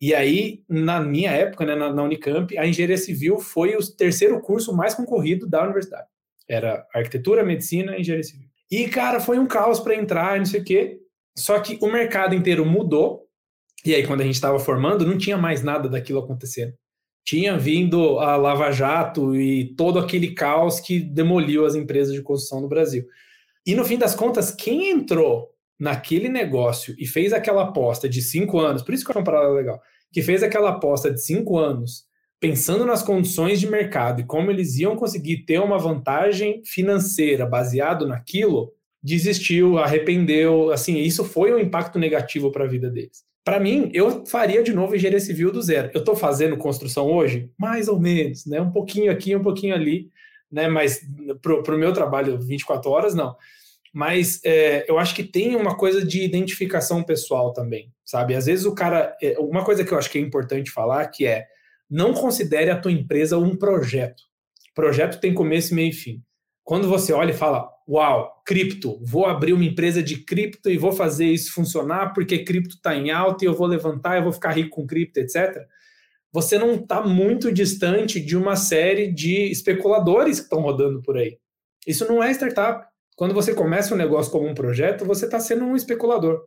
[0.00, 4.40] E aí, na minha época, né, na, na Unicamp, a engenharia civil foi o terceiro
[4.40, 6.08] curso mais concorrido da universidade.
[6.48, 8.48] Era arquitetura, medicina e engenharia civil.
[8.70, 10.98] E, cara, foi um caos para entrar, não sei o quê.
[11.36, 13.26] Só que o mercado inteiro mudou.
[13.84, 16.72] E aí, quando a gente estava formando, não tinha mais nada daquilo acontecendo.
[17.24, 22.62] Tinha vindo a Lava Jato e todo aquele caos que demoliu as empresas de construção
[22.62, 23.04] no Brasil.
[23.66, 28.60] E no fim das contas, quem entrou naquele negócio e fez aquela aposta de cinco
[28.60, 29.80] anos, por isso que eu uma parada legal,
[30.12, 32.04] que fez aquela aposta de cinco anos,
[32.38, 38.06] pensando nas condições de mercado e como eles iam conseguir ter uma vantagem financeira baseado
[38.06, 43.24] naquilo, desistiu, arrependeu, assim, isso foi um impacto negativo para a vida deles.
[43.42, 45.90] Para mim, eu faria de novo engenharia civil do zero.
[45.94, 47.50] Eu estou fazendo construção hoje?
[47.58, 48.60] Mais ou menos, né?
[48.60, 50.10] Um pouquinho aqui, um pouquinho ali,
[50.52, 50.68] né?
[50.68, 51.00] Mas
[51.40, 53.34] para o meu trabalho 24 horas, não.
[53.92, 58.34] Mas é, eu acho que tem uma coisa de identificação pessoal também, sabe?
[58.34, 59.16] Às vezes o cara.
[59.22, 61.46] É, uma coisa que eu acho que é importante falar que é
[61.90, 64.22] não considere a tua empresa um projeto.
[64.74, 66.22] Projeto tem começo, meio e fim.
[66.62, 70.92] Quando você olha e fala, uau, cripto, vou abrir uma empresa de cripto e vou
[70.92, 74.52] fazer isso funcionar porque cripto está em alta e eu vou levantar, eu vou ficar
[74.52, 75.66] rico com cripto, etc.
[76.32, 81.38] Você não está muito distante de uma série de especuladores que estão rodando por aí.
[81.84, 82.86] Isso não é startup.
[83.20, 86.40] Quando você começa um negócio como um projeto, você está sendo um especulador.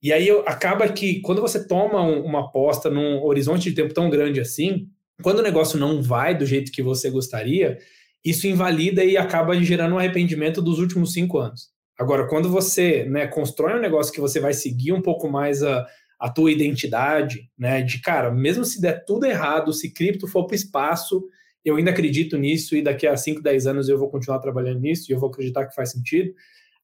[0.00, 4.40] E aí acaba que quando você toma uma aposta num horizonte de tempo tão grande
[4.40, 4.86] assim,
[5.20, 7.76] quando o negócio não vai do jeito que você gostaria,
[8.24, 11.70] isso invalida e acaba gerando um arrependimento dos últimos cinco anos.
[11.98, 15.84] Agora, quando você né, constrói um negócio que você vai seguir um pouco mais a,
[16.20, 20.54] a tua identidade, né, de cara, mesmo se der tudo errado, se cripto for para
[20.54, 21.24] o espaço,
[21.64, 25.10] eu ainda acredito nisso e daqui a 5, 10 anos eu vou continuar trabalhando nisso
[25.10, 26.34] e eu vou acreditar que faz sentido.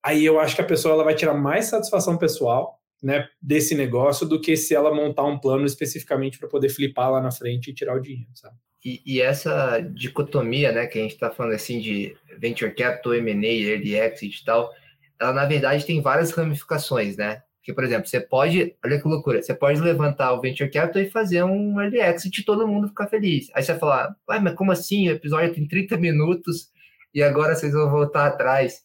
[0.03, 4.27] Aí eu acho que a pessoa ela vai tirar mais satisfação pessoal né, desse negócio
[4.27, 7.75] do que se ela montar um plano especificamente para poder flipar lá na frente e
[7.75, 8.57] tirar o dinheiro, sabe?
[8.85, 13.71] E, e essa dicotomia, né, que a gente está falando assim de venture capital, M&A,
[13.71, 14.73] early exit e tal,
[15.21, 17.43] ela na verdade tem várias ramificações, né?
[17.69, 21.11] Porque, por exemplo, você pode, olha que loucura, você pode levantar o Venture Capital e
[21.11, 23.51] fazer um early exit e todo mundo ficar feliz.
[23.55, 25.07] Aí você vai falar, Ué, mas como assim?
[25.07, 26.71] O episódio tem 30 minutos
[27.13, 28.81] e agora vocês vão voltar atrás.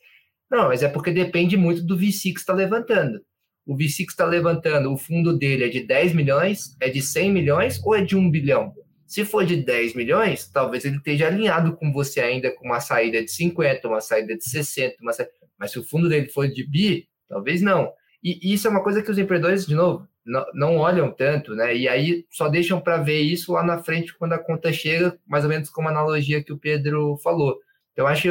[0.52, 3.22] Não, mas é porque depende muito do VC que está levantando.
[3.66, 7.32] O VC que está levantando, o fundo dele é de 10 milhões, é de 100
[7.32, 8.74] milhões ou é de 1 bilhão?
[9.08, 13.24] Se for de 10 milhões, talvez ele esteja alinhado com você ainda com uma saída
[13.24, 15.14] de 50, uma saída de 60, uma
[15.58, 17.94] mas se o fundo dele for de bi, talvez não.
[18.24, 21.76] E isso é uma coisa que os empreendedores, de novo, não, não olham tanto, né?
[21.76, 25.44] E aí só deixam para ver isso lá na frente quando a conta chega, mais
[25.44, 27.60] ou menos como a analogia que o Pedro falou.
[27.92, 28.30] Então, acho que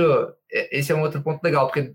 [0.72, 1.92] esse é um outro ponto legal, porque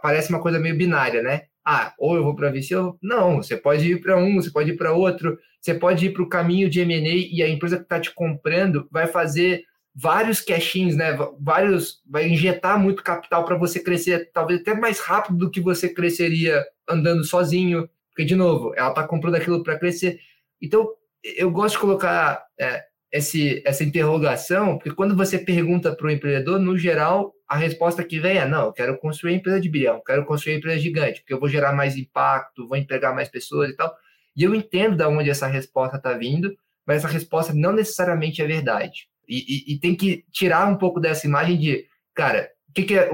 [0.00, 1.42] parece uma coisa meio binária, né?
[1.64, 3.38] Ah, ou eu vou para VC ou não.
[3.42, 6.28] Você pode ir para um, você pode ir para outro, você pode ir para o
[6.28, 11.16] caminho de M&A e a empresa que está te comprando vai fazer vários cashinhos, né?
[11.40, 15.88] Vários, vai injetar muito capital para você crescer, talvez até mais rápido do que você
[15.88, 20.20] cresceria andando sozinho, porque de novo, ela está comprando aquilo para crescer.
[20.60, 20.88] Então,
[21.22, 26.58] eu gosto de colocar é, esse, essa interrogação, porque quando você pergunta para o empreendedor,
[26.58, 30.24] no geral, a resposta que vem é: não, eu quero construir empresa de bilhão, quero
[30.24, 33.94] construir empresa gigante, porque eu vou gerar mais impacto, vou empregar mais pessoas e tal.
[34.36, 38.46] E eu entendo de onde essa resposta está vindo, mas essa resposta não necessariamente é
[38.46, 39.08] verdade.
[39.28, 42.94] E, e, e, tem que tirar um pouco dessa imagem de, cara, o que, que
[42.94, 43.10] é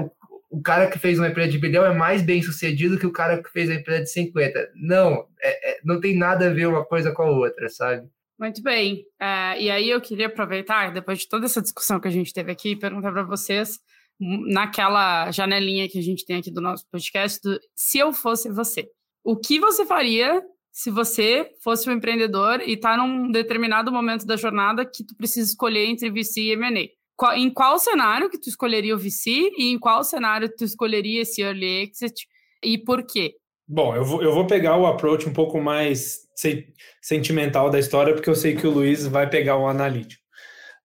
[0.51, 3.41] o, cara que fez uma empresa de bilhão é mais bem sucedido que o cara
[3.41, 4.71] que fez a empresa de 50.
[4.75, 8.07] Não, é, é, não tem nada a ver uma coisa com a outra, sabe?
[8.39, 9.05] Muito bem.
[9.21, 12.51] Uh, e aí eu queria aproveitar, depois de toda essa discussão que a gente teve
[12.51, 13.79] aqui, perguntar para vocês,
[14.19, 18.87] naquela janelinha que a gente tem aqui do nosso podcast, do, se eu fosse você,
[19.23, 24.37] o que você faria se você fosse um empreendedor e está num determinado momento da
[24.37, 26.87] jornada que tu precisa escolher entre VC e M&A.
[27.35, 31.41] Em qual cenário que tu escolheria o VC e em qual cenário tu escolheria esse
[31.41, 32.27] early exit
[32.63, 33.35] e por quê?
[33.67, 36.27] Bom, eu vou, eu vou pegar o approach um pouco mais
[37.01, 40.21] sentimental da história, porque eu sei que o Luiz vai pegar o analítico.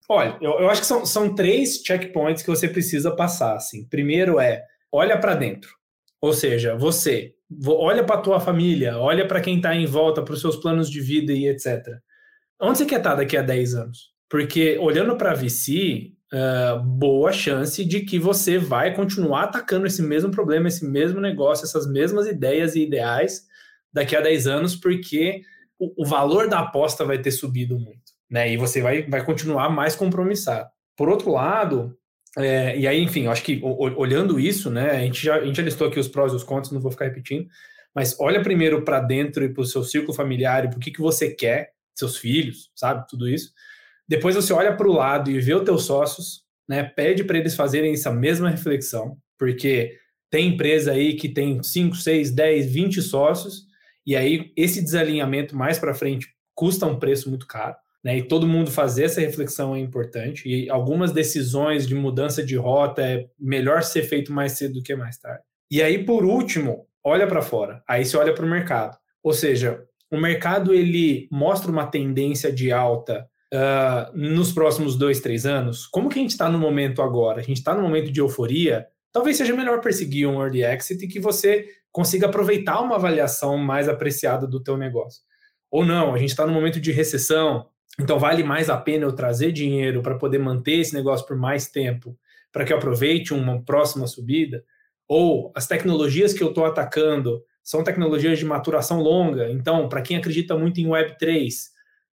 [0.09, 3.57] Olha, eu, eu acho que são, são três checkpoints que você precisa passar.
[3.57, 3.89] Assim.
[3.89, 5.71] Primeiro é, olha para dentro.
[6.21, 7.35] Ou seja, você
[7.67, 11.01] olha para tua família, olha para quem está em volta, para os seus planos de
[11.01, 11.83] vida e etc.
[12.61, 14.15] Onde você quer estar tá daqui a 10 anos?
[14.29, 20.31] Porque olhando para VC, uh, boa chance de que você vai continuar atacando esse mesmo
[20.31, 23.47] problema, esse mesmo negócio, essas mesmas ideias e ideais
[23.93, 25.41] daqui a 10 anos, porque
[25.79, 28.53] o, o valor da aposta vai ter subido muito, né?
[28.53, 30.69] E você vai, vai continuar mais compromissado.
[30.97, 31.97] Por outro lado,
[32.39, 35.63] É, e aí, enfim, acho que olhando isso, né, a gente, já, a gente já
[35.63, 37.49] listou aqui os prós e os contras, não vou ficar repetindo,
[37.95, 40.91] mas olha primeiro para dentro e para o seu círculo familiar e para o que,
[40.91, 43.53] que você quer, seus filhos, sabe, tudo isso.
[44.09, 47.55] Depois você olha para o lado e vê os teus sócios, né, pede para eles
[47.55, 49.97] fazerem essa mesma reflexão, porque
[50.31, 53.67] tem empresa aí que tem 5, 6, 10, 20 sócios,
[54.07, 57.77] e aí esse desalinhamento mais para frente custa um preço muito caro.
[58.05, 60.49] Né, e todo mundo fazer essa reflexão é importante.
[60.49, 64.95] E algumas decisões de mudança de rota é melhor ser feito mais cedo do que
[64.95, 65.43] mais tarde.
[65.69, 67.83] E aí, por último, olha para fora.
[67.89, 68.97] Aí você olha para o mercado.
[69.25, 75.47] Ou seja, o mercado ele mostra uma tendência de alta uh, nos próximos dois, três
[75.47, 75.87] anos.
[75.87, 77.41] Como que a gente está no momento agora?
[77.41, 78.87] A gente está no momento de euforia.
[79.13, 83.89] Talvez seja melhor perseguir um early exit e que você consiga aproveitar uma avaliação mais
[83.89, 85.23] apreciada do teu negócio.
[85.71, 87.67] Ou não, a gente está no momento de recessão,
[87.99, 91.69] então, vale mais a pena eu trazer dinheiro para poder manter esse negócio por mais
[91.69, 92.17] tempo,
[92.53, 94.63] para que eu aproveite uma próxima subida?
[95.09, 100.17] Ou as tecnologias que eu estou atacando são tecnologias de maturação longa, então, para quem
[100.17, 101.51] acredita muito em Web3,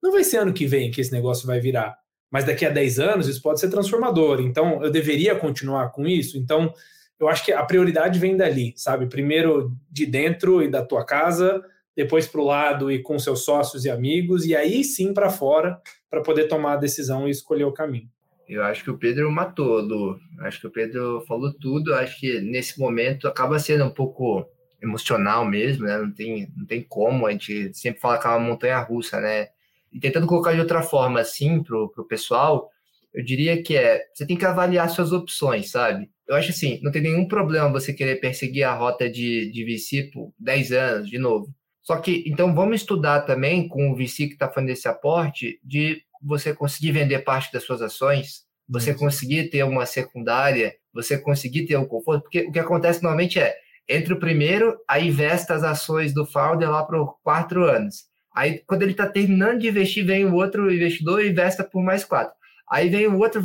[0.03, 1.97] não vai ser ano que vem que esse negócio vai virar,
[2.31, 6.39] mas daqui a 10 anos isso pode ser transformador, então eu deveria continuar com isso.
[6.39, 6.73] Então,
[7.19, 9.07] eu acho que a prioridade vem dali, sabe?
[9.07, 11.63] Primeiro de dentro e da tua casa,
[11.95, 15.79] depois para o lado e com seus sócios e amigos, e aí sim para fora,
[16.09, 18.09] para poder tomar a decisão e escolher o caminho.
[18.49, 20.19] Eu acho que o Pedro matou, Lu.
[20.41, 21.95] Acho que o Pedro falou tudo.
[21.95, 24.45] Acho que nesse momento acaba sendo um pouco
[24.83, 25.97] emocional mesmo, né?
[25.99, 27.27] Não tem, não tem como.
[27.27, 29.51] A gente sempre fala que é uma montanha russa, né?
[29.93, 32.71] E tentando colocar de outra forma, assim, pro, pro pessoal,
[33.13, 36.11] eu diria que é, você tem que avaliar suas opções, sabe?
[36.29, 40.11] Eu acho assim, não tem nenhum problema você querer perseguir a rota de, de VC
[40.13, 41.53] por 10 anos, de novo.
[41.83, 46.03] Só que, então, vamos estudar também com o VC que está fazendo esse aporte, de
[46.23, 51.77] você conseguir vender parte das suas ações, você conseguir ter uma secundária, você conseguir ter
[51.77, 53.57] o um conforto, porque o que acontece normalmente é,
[53.89, 58.10] entre o primeiro, aí vesta as ações do founder lá por quatro anos.
[58.35, 62.05] Aí, quando ele está terminando de investir, vem o outro investidor e investa por mais
[62.05, 62.35] quatro.
[62.71, 63.43] Aí vem o outro,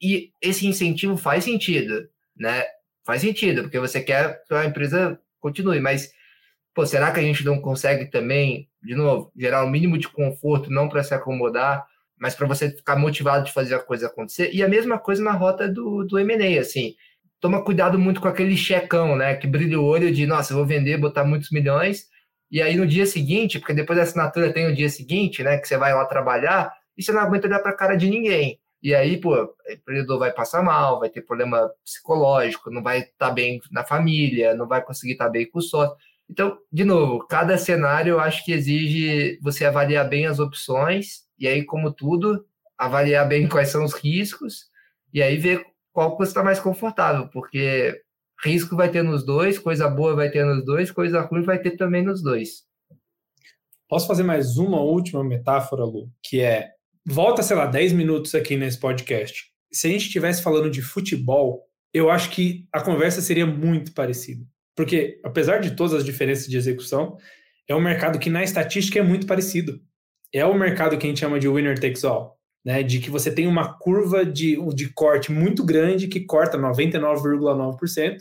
[0.00, 2.64] e esse incentivo faz sentido, né?
[3.04, 6.10] Faz sentido, porque você quer que a empresa continue, mas
[6.74, 10.70] pô, será que a gente não consegue também, de novo, gerar um mínimo de conforto,
[10.70, 11.84] não para se acomodar,
[12.16, 14.50] mas para você ficar motivado de fazer a coisa acontecer?
[14.52, 16.94] E a mesma coisa na rota do, do M&A, assim,
[17.40, 20.98] toma cuidado muito com aquele checão, né, que brilha o olho de, nossa, vou vender,
[20.98, 22.06] botar muitos milhões,
[22.50, 25.68] e aí no dia seguinte, porque depois da assinatura tem o dia seguinte, né, que
[25.68, 28.60] você vai lá trabalhar, e você não aguenta olhar para a cara de ninguém.
[28.82, 33.28] E aí, pô, o empreendedor vai passar mal, vai ter problema psicológico, não vai estar
[33.28, 35.96] tá bem na família, não vai conseguir estar tá bem com o sócio.
[36.30, 41.48] Então, de novo, cada cenário eu acho que exige você avaliar bem as opções, e
[41.48, 44.66] aí, como tudo, avaliar bem quais são os riscos,
[45.12, 48.00] e aí ver qual está mais confortável, porque
[48.44, 51.72] risco vai ter nos dois, coisa boa vai ter nos dois, coisa ruim vai ter
[51.72, 52.66] também nos dois.
[53.88, 56.70] Posso fazer mais uma última metáfora, Lu, que é
[57.06, 59.46] volta, sei lá, 10 minutos aqui nesse podcast.
[59.72, 64.44] Se a gente estivesse falando de futebol, eu acho que a conversa seria muito parecida.
[64.76, 67.16] Porque, apesar de todas as diferenças de execução,
[67.66, 69.80] é um mercado que na estatística é muito parecido.
[70.32, 72.82] É o mercado que a gente chama de winner takes all, né?
[72.82, 78.18] De que você tem uma curva de, de corte muito grande que corta 99,9%,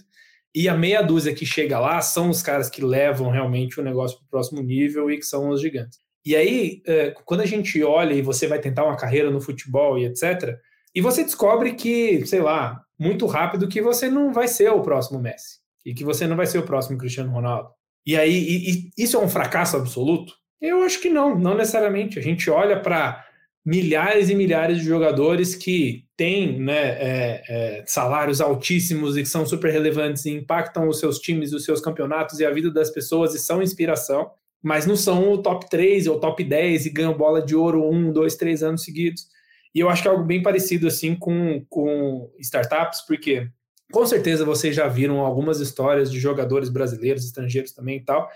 [0.55, 4.17] e a meia dúzia que chega lá são os caras que levam realmente o negócio
[4.17, 5.99] para o próximo nível e que são os gigantes.
[6.25, 9.97] E aí, é, quando a gente olha e você vai tentar uma carreira no futebol
[9.97, 10.57] e etc.,
[10.95, 15.19] e você descobre que, sei lá, muito rápido que você não vai ser o próximo
[15.19, 17.69] Messi e que você não vai ser o próximo Cristiano Ronaldo.
[18.05, 20.33] E aí, e, e isso é um fracasso absoluto?
[20.59, 22.17] Eu acho que não, não necessariamente.
[22.17, 23.23] A gente olha para
[23.67, 29.45] milhares e milhares de jogadores que têm né, é, é, salários altíssimos e que são
[29.45, 33.35] super relevantes e impactam os seus times, os seus campeonatos e a vida das pessoas
[33.35, 34.31] e são inspiração,
[34.63, 38.09] mas não são o top 3 ou top 10 e ganham bola de ouro um,
[38.09, 39.27] dois, três anos seguidos.
[39.75, 43.49] E eu acho que é algo bem parecido assim com, com startups, porque
[43.91, 48.29] com certeza vocês já viram algumas histórias de jogadores brasileiros, estrangeiros também e tal,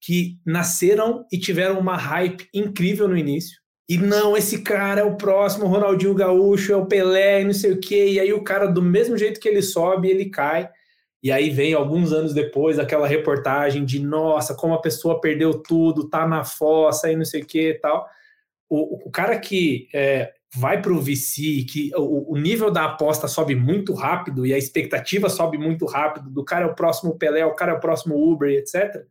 [0.00, 3.65] que nasceram e tiveram uma hype incrível no início.
[3.88, 7.80] E não, esse cara é o próximo Ronaldinho Gaúcho, é o Pelé, não sei o
[7.80, 8.10] quê.
[8.10, 10.68] E aí o cara, do mesmo jeito que ele sobe, ele cai.
[11.22, 16.08] E aí vem alguns anos depois aquela reportagem de nossa, como a pessoa perdeu tudo,
[16.08, 18.06] tá na fossa e não sei o que e tal.
[18.68, 23.28] O, o cara que é, vai para o VC, que o, o, nível da aposta
[23.28, 27.44] sobe muito rápido e a expectativa sobe muito rápido, do cara é o próximo Pelé,
[27.44, 29.04] o cara é o próximo Uber, etc.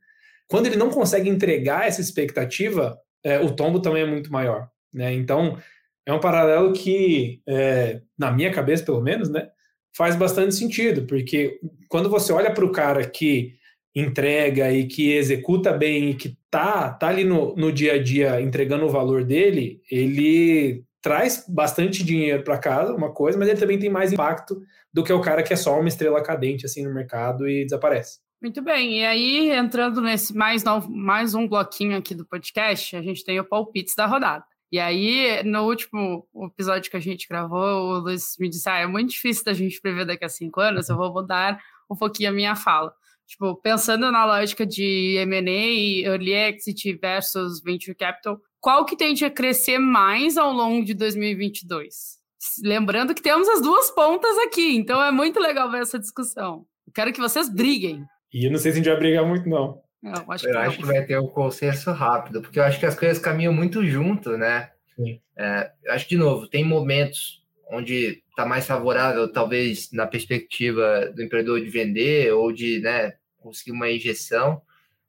[0.47, 4.69] Quando ele não consegue entregar essa expectativa, é, o tombo também é muito maior.
[4.93, 5.11] Né?
[5.13, 5.57] Então,
[6.05, 9.49] é um paralelo que, é, na minha cabeça, pelo menos, né,
[9.97, 11.59] faz bastante sentido, porque
[11.89, 13.55] quando você olha para o cara que
[13.95, 18.41] entrega e que executa bem e que tá, tá ali no, no dia a dia
[18.41, 23.79] entregando o valor dele, ele traz bastante dinheiro para casa, uma coisa, mas ele também
[23.79, 24.61] tem mais impacto
[24.93, 28.19] do que o cara que é só uma estrela cadente assim no mercado e desaparece.
[28.45, 33.01] Muito bem, e aí entrando nesse mais, novo, mais um bloquinho aqui do podcast, a
[33.01, 34.45] gente tem o palpites da rodada.
[34.71, 38.85] E aí, no último episódio que a gente gravou, o Luiz me disse: ah, é
[38.85, 42.31] muito difícil da gente prever daqui a cinco anos, eu vou mudar um pouquinho a
[42.31, 42.93] minha fala.
[43.25, 49.31] Tipo, pensando na lógica de M&A, Early Exit versus Venture Capital, qual que tende a
[49.31, 52.19] crescer mais ao longo de 2022?
[52.63, 56.67] Lembrando que temos as duas pontas aqui, então é muito legal ver essa discussão.
[56.93, 58.05] Quero que vocês briguem.
[58.35, 59.81] E eu não sei se a gente vai brigar muito, não.
[60.03, 62.85] Eu acho, eu que, acho que vai ter um consenso rápido, porque eu acho que
[62.85, 64.71] as coisas caminham muito junto, né?
[64.93, 65.21] Sim.
[65.37, 71.23] É, eu acho, de novo, tem momentos onde está mais favorável, talvez na perspectiva do
[71.23, 74.61] empreendedor de vender ou de né, conseguir uma injeção.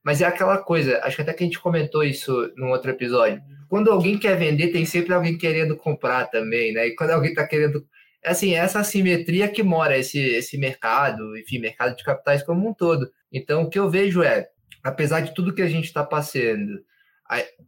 [0.04, 3.42] Mas é aquela coisa, acho que até que a gente comentou isso num outro episódio.
[3.68, 6.86] Quando alguém quer vender, tem sempre alguém querendo comprar também, né?
[6.86, 7.84] E quando alguém está querendo.
[8.26, 12.74] Assim, é essa assimetria que mora esse, esse mercado, enfim, mercado de capitais como um
[12.74, 13.08] todo.
[13.32, 14.48] Então, o que eu vejo é,
[14.82, 16.82] apesar de tudo que a gente está passando,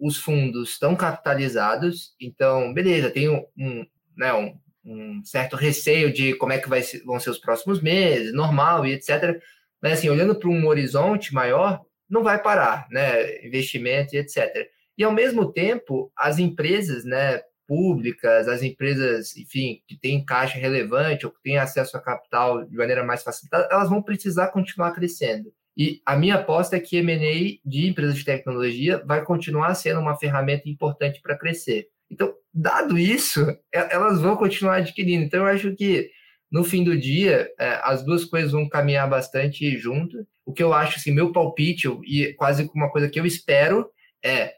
[0.00, 3.86] os fundos estão capitalizados, então, beleza, tem um, um,
[4.16, 8.32] né, um, um certo receio de como é que vai vão ser os próximos meses,
[8.32, 9.40] normal e etc.
[9.82, 13.44] Mas assim, olhando para um horizonte maior, não vai parar, né?
[13.44, 14.68] Investimento e etc.
[14.96, 21.26] E ao mesmo tempo, as empresas, né, públicas, as empresas, enfim, que têm caixa relevante
[21.26, 25.52] ou que têm acesso a capital de maneira mais facilitada, elas vão precisar continuar crescendo.
[25.76, 30.16] E a minha aposta é que M&A de empresas de tecnologia vai continuar sendo uma
[30.16, 31.86] ferramenta importante para crescer.
[32.10, 35.24] Então, dado isso, elas vão continuar adquirindo.
[35.24, 36.10] Então, eu acho que
[36.50, 40.26] no fim do dia, é, as duas coisas vão caminhar bastante junto.
[40.44, 43.88] O que eu acho, assim, meu palpite, e quase uma coisa que eu espero,
[44.24, 44.54] é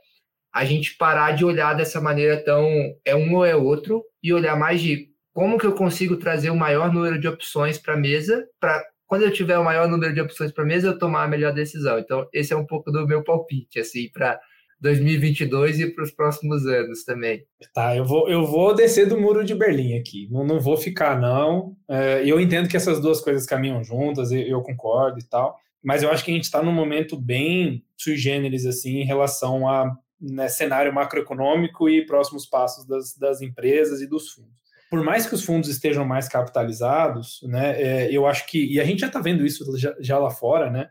[0.53, 2.67] a gente parar de olhar dessa maneira tão
[3.05, 6.57] é um ou é outro e olhar mais de como que eu consigo trazer o
[6.57, 10.21] maior número de opções para a mesa, para quando eu tiver o maior número de
[10.21, 11.99] opções para a mesa, eu tomar a melhor decisão.
[11.99, 14.39] Então, esse é um pouco do meu palpite, assim, para
[14.81, 17.45] 2022 e para os próximos anos também.
[17.75, 20.29] Tá, eu vou, eu vou descer do muro de Berlim aqui.
[20.31, 21.77] Não, não vou ficar, não.
[21.89, 25.57] É, eu entendo que essas duas coisas caminham juntas, eu, eu concordo e tal.
[25.83, 29.69] Mas eu acho que a gente está num momento bem sui generis, assim, em relação
[29.69, 34.61] a né, cenário macroeconômico e próximos passos das, das empresas e dos fundos.
[34.91, 38.85] Por mais que os fundos estejam mais capitalizados, né, é, eu acho que, e a
[38.85, 40.89] gente já está vendo isso já, já lá fora, né,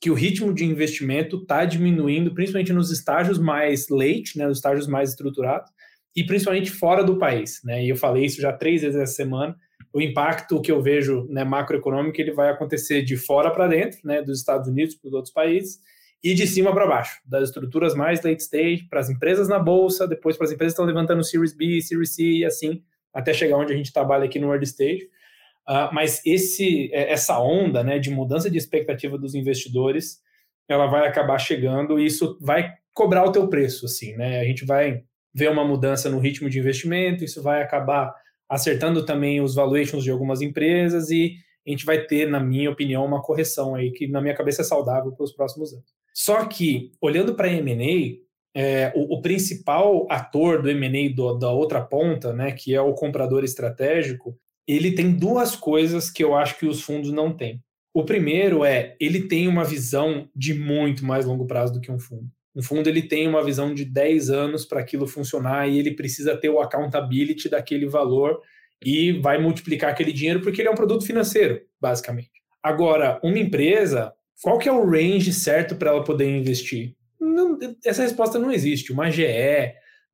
[0.00, 4.86] que o ritmo de investimento está diminuindo, principalmente nos estágios mais late, né, nos estágios
[4.86, 5.70] mais estruturados,
[6.14, 7.60] e principalmente fora do país.
[7.64, 7.84] Né?
[7.84, 9.56] E eu falei isso já três vezes essa semana.
[9.92, 14.22] O impacto que eu vejo né, macroeconômico ele vai acontecer de fora para dentro, né,
[14.22, 15.78] dos Estados Unidos para os outros países,
[16.22, 20.06] e de cima para baixo, das estruturas mais late stage, para as empresas na bolsa,
[20.06, 22.82] depois para as empresas que estão levantando Series B, Series C e assim,
[23.14, 25.08] até chegar onde a gente trabalha aqui no early stage.
[25.68, 30.20] Uh, mas esse, é, essa onda né, de mudança de expectativa dos investidores,
[30.68, 34.40] ela vai acabar chegando e isso vai cobrar o teu preço, assim, né?
[34.40, 35.02] A gente vai
[35.32, 38.12] ver uma mudança no ritmo de investimento, isso vai acabar
[38.48, 43.04] acertando também os valuations de algumas empresas e a gente vai ter, na minha opinião,
[43.04, 45.97] uma correção aí que na minha cabeça é saudável para os próximos anos.
[46.18, 48.18] Só que, olhando para M&A,
[48.52, 53.44] é, o, o, principal ator do M&A da outra ponta, né, que é o comprador
[53.44, 57.62] estratégico, ele tem duas coisas que eu acho que os fundos não têm.
[57.94, 62.00] O primeiro é, ele tem uma visão de muito mais longo prazo do que um
[62.00, 62.28] fundo.
[62.52, 66.36] Um fundo ele tem uma visão de 10 anos para aquilo funcionar e ele precisa
[66.36, 68.42] ter o accountability daquele valor
[68.84, 72.32] e vai multiplicar aquele dinheiro porque ele é um produto financeiro, basicamente.
[72.60, 74.12] Agora, uma empresa,
[74.42, 76.94] qual que é o range certo para ela poder investir?
[77.20, 78.92] Não, essa resposta não existe.
[78.92, 79.22] Uma GE,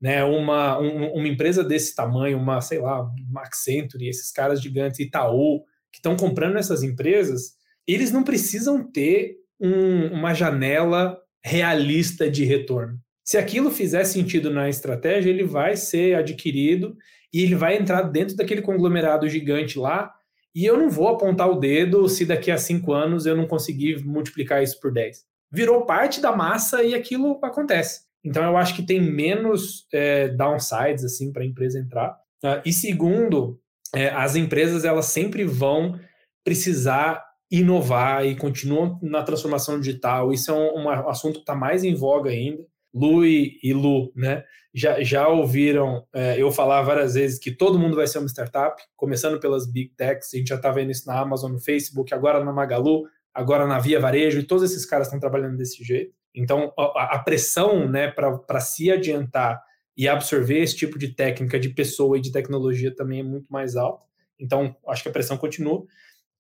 [0.01, 5.01] né, uma, um, uma empresa desse tamanho, uma, sei lá, uma Accenture, esses caras gigantes,
[5.01, 5.63] Itaú,
[5.93, 7.53] que estão comprando essas empresas,
[7.87, 12.99] eles não precisam ter um, uma janela realista de retorno.
[13.25, 16.97] Se aquilo fizer sentido na estratégia, ele vai ser adquirido
[17.33, 20.13] e ele vai entrar dentro daquele conglomerado gigante lá.
[20.55, 24.05] E eu não vou apontar o dedo se daqui a cinco anos eu não conseguir
[24.05, 25.25] multiplicar isso por 10.
[25.51, 28.03] Virou parte da massa e aquilo acontece.
[28.25, 32.17] Então eu acho que tem menos é, downsides assim para a empresa entrar.
[32.43, 33.61] Uh, e segundo,
[33.95, 35.99] é, as empresas elas sempre vão
[36.45, 40.33] precisar inovar e continuam na transformação digital.
[40.33, 42.65] Isso é um, um assunto que está mais em voga ainda.
[42.95, 44.45] Lu e, e Lu, né?
[44.73, 48.81] Já, já ouviram é, eu falar várias vezes que todo mundo vai ser uma startup,
[48.97, 52.45] começando pelas big techs, a gente já está vendo isso na Amazon, no Facebook, agora
[52.45, 56.15] na Magalu, agora na Via Varejo, e todos esses caras estão trabalhando desse jeito.
[56.35, 59.63] Então, a, a pressão né, para se adiantar
[59.97, 63.77] e absorver esse tipo de técnica de pessoa e de tecnologia também é muito mais
[63.77, 64.05] alta.
[64.39, 65.85] Então, acho que a pressão continua.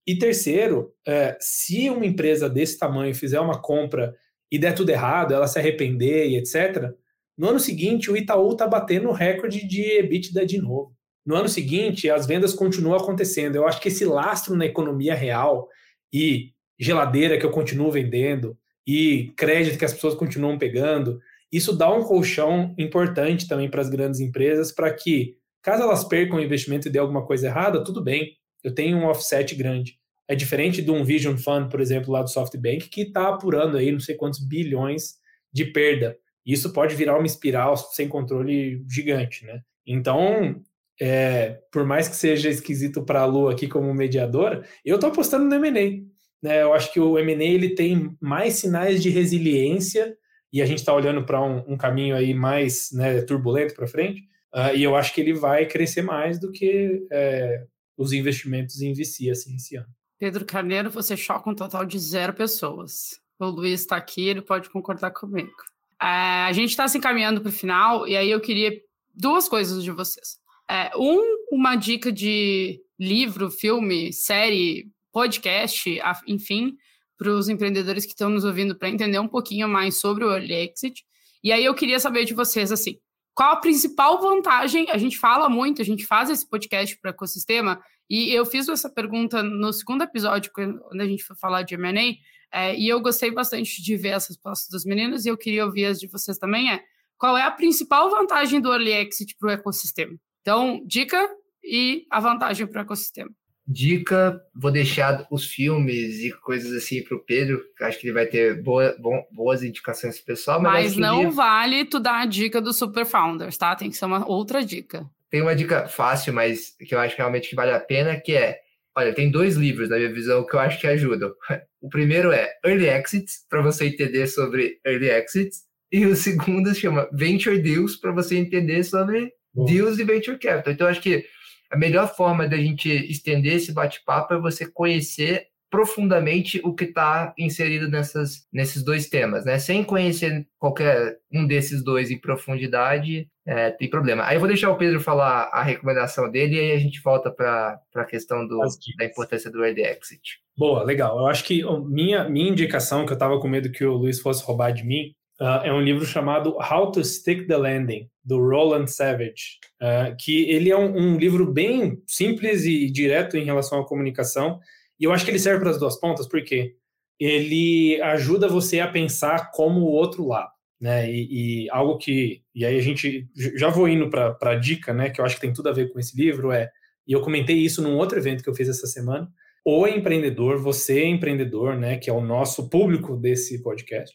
[0.06, 4.14] E terceiro, é, se uma empresa desse tamanho fizer uma compra
[4.54, 6.92] e der tudo errado, ela se arrepender e etc.,
[7.36, 10.94] no ano seguinte o Itaú está batendo o recorde de EBITDA de novo.
[11.26, 13.56] No ano seguinte, as vendas continuam acontecendo.
[13.56, 15.68] Eu acho que esse lastro na economia real
[16.12, 21.18] e geladeira que eu continuo vendendo e crédito que as pessoas continuam pegando,
[21.50, 26.36] isso dá um colchão importante também para as grandes empresas para que, caso elas percam
[26.36, 29.98] o investimento e dê alguma coisa errada, tudo bem, eu tenho um offset grande.
[30.28, 33.92] É diferente de um Vision Fund, por exemplo, lá do SoftBank, que está apurando aí
[33.92, 35.14] não sei quantos bilhões
[35.52, 36.16] de perda.
[36.46, 39.60] Isso pode virar uma espiral sem controle gigante, né?
[39.86, 40.62] Então,
[41.00, 45.44] é, por mais que seja esquisito para a Lu aqui como mediadora, eu estou apostando
[45.44, 46.02] no M&A.
[46.42, 46.62] Né?
[46.62, 50.16] Eu acho que o M&A ele tem mais sinais de resiliência
[50.52, 54.22] e a gente está olhando para um, um, caminho aí mais né, turbulento para frente.
[54.54, 57.64] Uh, e eu acho que ele vai crescer mais do que é,
[57.96, 59.88] os investimentos em VC assim, esse ano.
[60.18, 63.20] Pedro Carneiro, você choca um total de zero pessoas.
[63.38, 65.52] O Luiz está aqui, ele pode concordar comigo.
[66.00, 68.80] É, a gente está se encaminhando para o final, e aí eu queria
[69.14, 70.38] duas coisas de vocês.
[70.70, 76.76] É, um, uma dica de livro, filme, série, podcast, enfim,
[77.16, 80.52] para os empreendedores que estão nos ouvindo para entender um pouquinho mais sobre o Early
[80.54, 81.04] Exit.
[81.42, 82.98] E aí eu queria saber de vocês, assim,
[83.34, 84.90] qual a principal vantagem?
[84.90, 88.68] A gente fala muito, a gente faz esse podcast para o ecossistema, e eu fiz
[88.68, 92.14] essa pergunta no segundo episódio, quando a gente foi falar de M&A,
[92.56, 95.86] é, e eu gostei bastante de ver as respostas dos meninos, e eu queria ouvir
[95.86, 96.82] as de vocês também, é
[97.16, 100.14] qual é a principal vantagem do Early Exit para o ecossistema?
[100.40, 101.28] Então, dica
[101.62, 103.30] e a vantagem para o ecossistema.
[103.66, 108.26] Dica, vou deixar os filmes e coisas assim para o Pedro, acho que ele vai
[108.26, 108.94] ter boa,
[109.32, 110.60] boas indicações pessoal.
[110.60, 113.74] Mas, mas não vale tu dar a dica do Super Founders, tá?
[113.74, 115.10] Tem que ser uma outra dica.
[115.34, 118.56] Tem uma dica fácil, mas que eu acho realmente que vale a pena, que é,
[118.96, 121.34] olha, tem dois livros na minha visão que eu acho que ajudam.
[121.82, 126.82] O primeiro é Early Exits, para você entender sobre Early Exits, e o segundo se
[126.82, 129.64] chama Venture Deals, para você entender sobre Bom.
[129.64, 130.72] deals e Venture Capital.
[130.72, 131.24] Então, acho que
[131.68, 137.34] a melhor forma da gente estender esse bate-papo é você conhecer profundamente o que está
[137.36, 139.58] inserido nessas, nesses dois temas, né?
[139.58, 144.24] Sem conhecer qualquer um desses dois em profundidade, é, tem problema.
[144.24, 147.28] Aí eu vou deixar o Pedro falar a recomendação dele e aí a gente volta
[147.28, 148.60] para a questão do,
[148.96, 150.38] da importância do early exit.
[150.56, 151.18] Boa, legal.
[151.18, 154.44] Eu acho que minha, minha indicação, que eu estava com medo que o Luiz fosse
[154.44, 158.86] roubar de mim, uh, é um livro chamado How to Stick the Landing, do Roland
[158.86, 163.84] Savage, uh, que ele é um, um, livro bem simples e direto em relação à
[163.84, 164.60] comunicação,
[164.98, 166.74] e eu acho que ele serve para as duas pontas, porque
[167.18, 171.10] ele ajuda você a pensar como o outro lado, né?
[171.10, 175.10] E, e algo que, e aí a gente já vou indo para a dica, né?
[175.10, 176.70] Que eu acho que tem tudo a ver com esse livro é,
[177.06, 179.28] e eu comentei isso num outro evento que eu fiz essa semana.
[179.64, 181.96] O empreendedor, você é empreendedor, né?
[181.98, 184.14] Que é o nosso público desse podcast.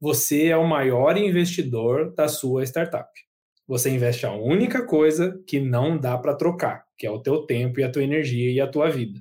[0.00, 3.08] Você é o maior investidor da sua startup
[3.66, 7.80] você investe a única coisa que não dá para trocar, que é o teu tempo
[7.80, 9.18] e a tua energia e a tua vida.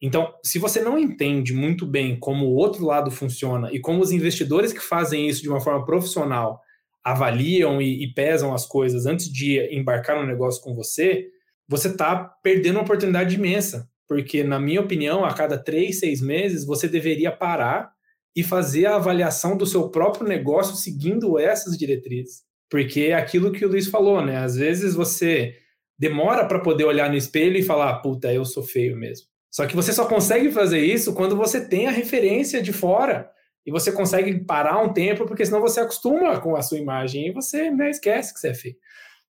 [0.00, 4.12] Então, se você não entende muito bem como o outro lado funciona e como os
[4.12, 6.60] investidores que fazem isso de uma forma profissional
[7.02, 11.28] avaliam e, e pesam as coisas antes de embarcar no negócio com você,
[11.68, 13.88] você está perdendo uma oportunidade imensa.
[14.06, 17.90] Porque, na minha opinião, a cada três, seis meses, você deveria parar
[18.36, 22.42] e fazer a avaliação do seu próprio negócio seguindo essas diretrizes.
[22.70, 24.38] Porque é aquilo que o Luiz falou, né?
[24.38, 25.54] Às vezes você
[25.98, 29.26] demora para poder olhar no espelho e falar, puta, eu sou feio mesmo.
[29.54, 33.30] Só que você só consegue fazer isso quando você tem a referência de fora
[33.64, 37.32] e você consegue parar um tempo, porque senão você acostuma com a sua imagem e
[37.32, 38.74] você né, esquece que você é feio.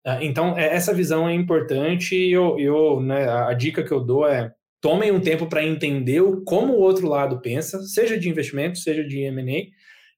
[0.03, 4.01] Ah, então, é, essa visão é importante e eu, eu, né, a dica que eu
[4.01, 4.51] dou é
[4.81, 9.21] tomem um tempo para entender como o outro lado pensa, seja de investimento, seja de
[9.25, 9.67] M&A,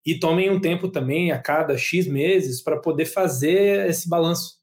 [0.09, 4.61] e tomem um tempo também a cada X meses para poder fazer esse balanço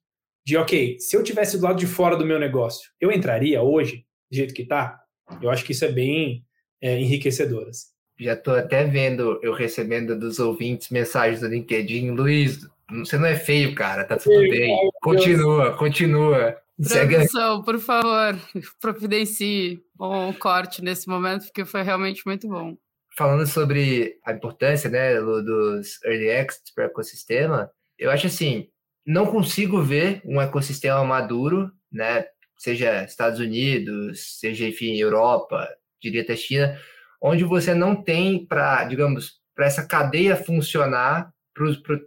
[0.48, 4.06] de, ok, se eu tivesse do lado de fora do meu negócio, eu entraria hoje,
[4.32, 5.03] do jeito que está?
[5.42, 6.44] Eu acho que isso é bem
[6.82, 7.68] é, enriquecedor.
[7.68, 7.88] Assim.
[8.20, 13.36] Já estou até vendo, eu recebendo dos ouvintes mensagens do LinkedIn, Luiz, você não é
[13.36, 14.76] feio, cara, tá tudo bem.
[15.02, 16.58] Continua, continua.
[16.76, 18.38] Produção, por favor,
[18.82, 22.76] providencie um corte nesse momento, porque foi realmente muito bom
[23.16, 28.68] falando sobre a importância né, dos early exits para o ecossistema, eu acho assim,
[29.06, 32.26] não consigo ver um ecossistema maduro, né?
[32.64, 35.68] Seja Estados Unidos, seja, enfim, Europa,
[36.02, 36.80] diria até China,
[37.22, 41.30] onde você não tem para, digamos, para essa cadeia funcionar,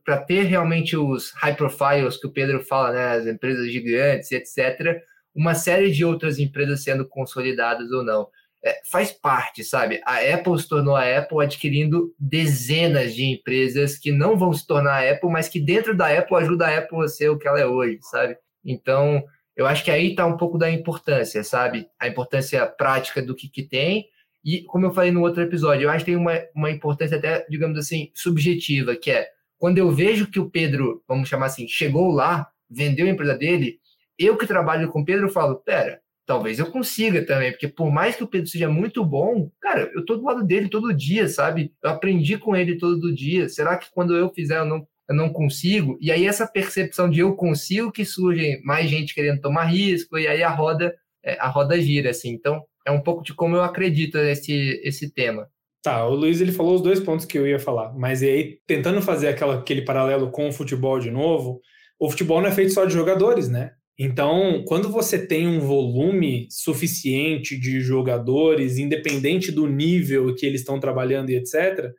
[0.03, 3.09] para ter realmente os high profiles que o Pedro fala, né?
[3.17, 4.99] As empresas gigantes, etc.,
[5.35, 8.27] uma série de outras empresas sendo consolidadas ou não
[8.65, 10.01] é, faz parte, sabe?
[10.07, 15.05] A Apple se tornou a Apple adquirindo dezenas de empresas que não vão se tornar
[15.05, 17.61] a Apple, mas que dentro da Apple ajuda a Apple a ser o que ela
[17.61, 18.39] é hoje, sabe?
[18.65, 19.23] Então,
[19.57, 21.89] eu acho que aí está um pouco da importância, sabe?
[21.99, 24.07] A importância prática do que, que tem.
[24.45, 27.45] E, como eu falei no outro episódio, eu acho que tem uma, uma importância até,
[27.49, 29.29] digamos assim, subjetiva, que é
[29.59, 33.81] quando eu vejo que o Pedro, vamos chamar assim, chegou lá, vendeu a empresa dele,
[34.19, 38.17] eu que trabalho com o Pedro, falo, pera, talvez eu consiga também, porque por mais
[38.17, 41.73] que o Pedro seja muito bom, cara, eu tô do lado dele todo dia, sabe?
[41.83, 43.49] Eu aprendi com ele todo dia.
[43.49, 45.97] Será que quando eu fizer eu não, eu não consigo?
[46.01, 50.27] E aí essa percepção de eu consigo que surge mais gente querendo tomar risco e
[50.27, 50.95] aí a roda
[51.25, 52.31] é, a roda gira assim.
[52.31, 55.49] Então, é um pouco de como eu acredito nesse esse tema.
[55.83, 59.01] Tá, o Luiz ele falou os dois pontos que eu ia falar, mas aí tentando
[59.03, 61.61] fazer aquela, aquele paralelo com o futebol de novo,
[61.99, 63.73] o futebol não é feito só de jogadores, né?
[63.99, 70.79] Então, quando você tem um volume suficiente de jogadores, independente do nível que eles estão
[70.79, 71.93] trabalhando e etc.,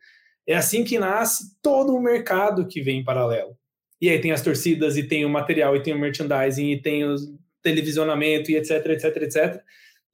[0.48, 3.58] é assim que nasce todo o mercado que vem em paralelo.
[4.02, 7.04] E aí tem as torcidas, e tem o material, e tem o merchandising, e tem
[7.04, 7.16] o
[7.62, 9.62] televisionamento, e etc, etc, etc.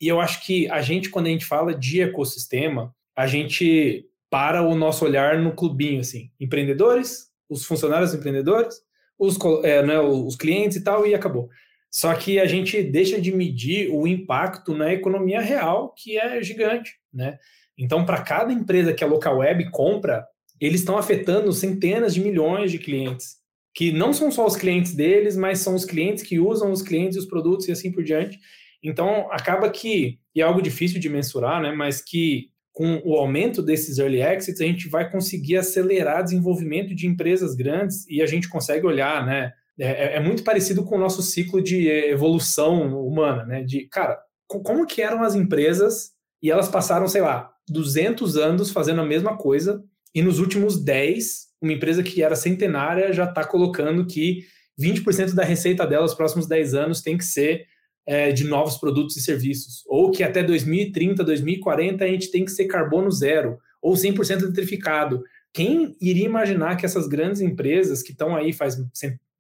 [0.02, 4.64] E eu acho que a gente, quando a gente fala de ecossistema, a gente para
[4.64, 6.32] o nosso olhar no clubinho, assim.
[6.40, 8.82] Empreendedores, os funcionários empreendedores,
[9.20, 11.50] os, é, né, os clientes e tal, e acabou.
[11.92, 16.96] Só que a gente deixa de medir o impacto na economia real, que é gigante,
[17.14, 17.38] né?
[17.78, 20.26] Então, para cada empresa que a local web compra,
[20.60, 23.38] eles estão afetando centenas de milhões de clientes,
[23.76, 27.16] que não são só os clientes deles, mas são os clientes que usam os clientes
[27.16, 28.40] e os produtos e assim por diante.
[28.84, 31.72] Então, acaba que, e é algo difícil de mensurar, né?
[31.72, 37.08] Mas que com o aumento desses early exits, a gente vai conseguir acelerar desenvolvimento de
[37.08, 39.54] empresas grandes e a gente consegue olhar, né?
[39.80, 43.64] É, é, é, muito parecido com o nosso ciclo de evolução humana, né?
[43.64, 46.12] De, cara, como que eram as empresas
[46.42, 49.84] e elas passaram, sei lá, 200 anos fazendo a mesma coisa
[50.14, 54.46] e nos últimos 10, uma empresa que era centenária já está colocando que
[54.80, 57.66] 20% da receita dela nos próximos 10 anos tem que ser
[58.06, 62.52] é, de novos produtos e serviços, ou que até 2030, 2040 a gente tem que
[62.52, 65.24] ser carbono zero, ou 100% eletrificado.
[65.54, 68.78] Quem iria imaginar que essas grandes empresas que estão aí faz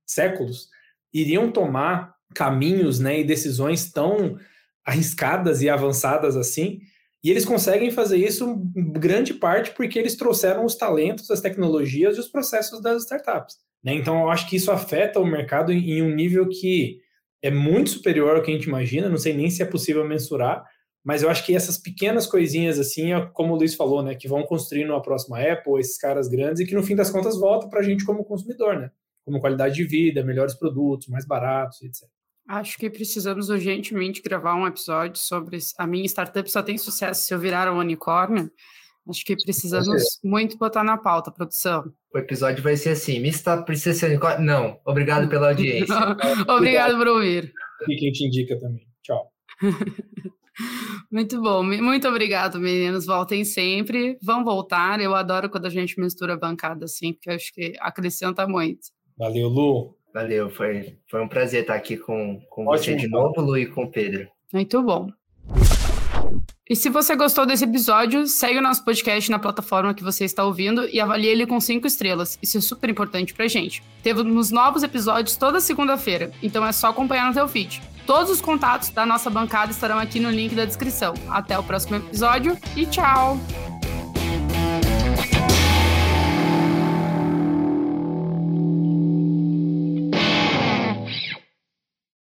[0.06, 0.70] séculos,
[1.14, 4.38] iriam tomar caminhos né, e decisões tão
[4.86, 6.82] arriscadas e avançadas assim.
[7.24, 12.18] E eles conseguem fazer isso em grande parte porque eles trouxeram os talentos, as tecnologias
[12.18, 13.56] e os processos das startups.
[13.84, 13.94] Né?
[13.94, 17.00] Então, eu acho que isso afeta o mercado em um nível que
[17.42, 19.10] é muito superior ao que a gente imagina.
[19.10, 20.66] Não sei nem se é possível mensurar,
[21.04, 24.44] mas eu acho que essas pequenas coisinhas assim, como o Luiz falou, né, que vão
[24.44, 27.80] construindo a próxima Apple, esses caras grandes, e que no fim das contas voltam para
[27.80, 28.92] a gente como consumidor, né?
[29.26, 32.10] como qualidade de vida, melhores produtos, mais baratos, etc.
[32.48, 37.34] Acho que precisamos urgentemente gravar um episódio sobre a minha startup só tem sucesso se
[37.34, 38.52] eu virar um unicórnio.
[39.08, 41.91] Acho que precisamos muito botar na pauta, produção.
[42.14, 44.46] O episódio vai ser assim: Minha startup precisa ser unicórnio?
[44.46, 44.80] Não.
[44.86, 45.96] Obrigado pela audiência.
[46.48, 47.54] Obrigado por ouvir.
[47.88, 48.88] E quem te indica também.
[49.02, 49.32] Tchau.
[51.12, 53.06] Muito bom, muito obrigado, meninos.
[53.06, 54.18] Voltem sempre.
[54.22, 55.00] Vão voltar.
[55.02, 58.89] Eu adoro quando a gente mistura bancada assim, porque acho que acrescenta muito.
[59.18, 59.96] Valeu, Lu.
[60.14, 63.86] Valeu, foi, foi um prazer estar aqui com, com você de novo, Lu, e com
[63.86, 64.28] o Pedro.
[64.53, 65.09] Muito bom.
[66.70, 70.45] E se você gostou desse episódio, segue o nosso podcast na plataforma que você está
[70.45, 72.39] ouvindo e avalie ele com cinco estrelas.
[72.41, 73.84] Isso é super importante pra gente.
[74.01, 77.82] Temos novos episódios toda segunda-feira, então é só acompanhar no teu feed.
[78.05, 81.14] Todos os contatos da nossa bancada estarão aqui no link da descrição.
[81.30, 83.38] Até o próximo episódio e tchau!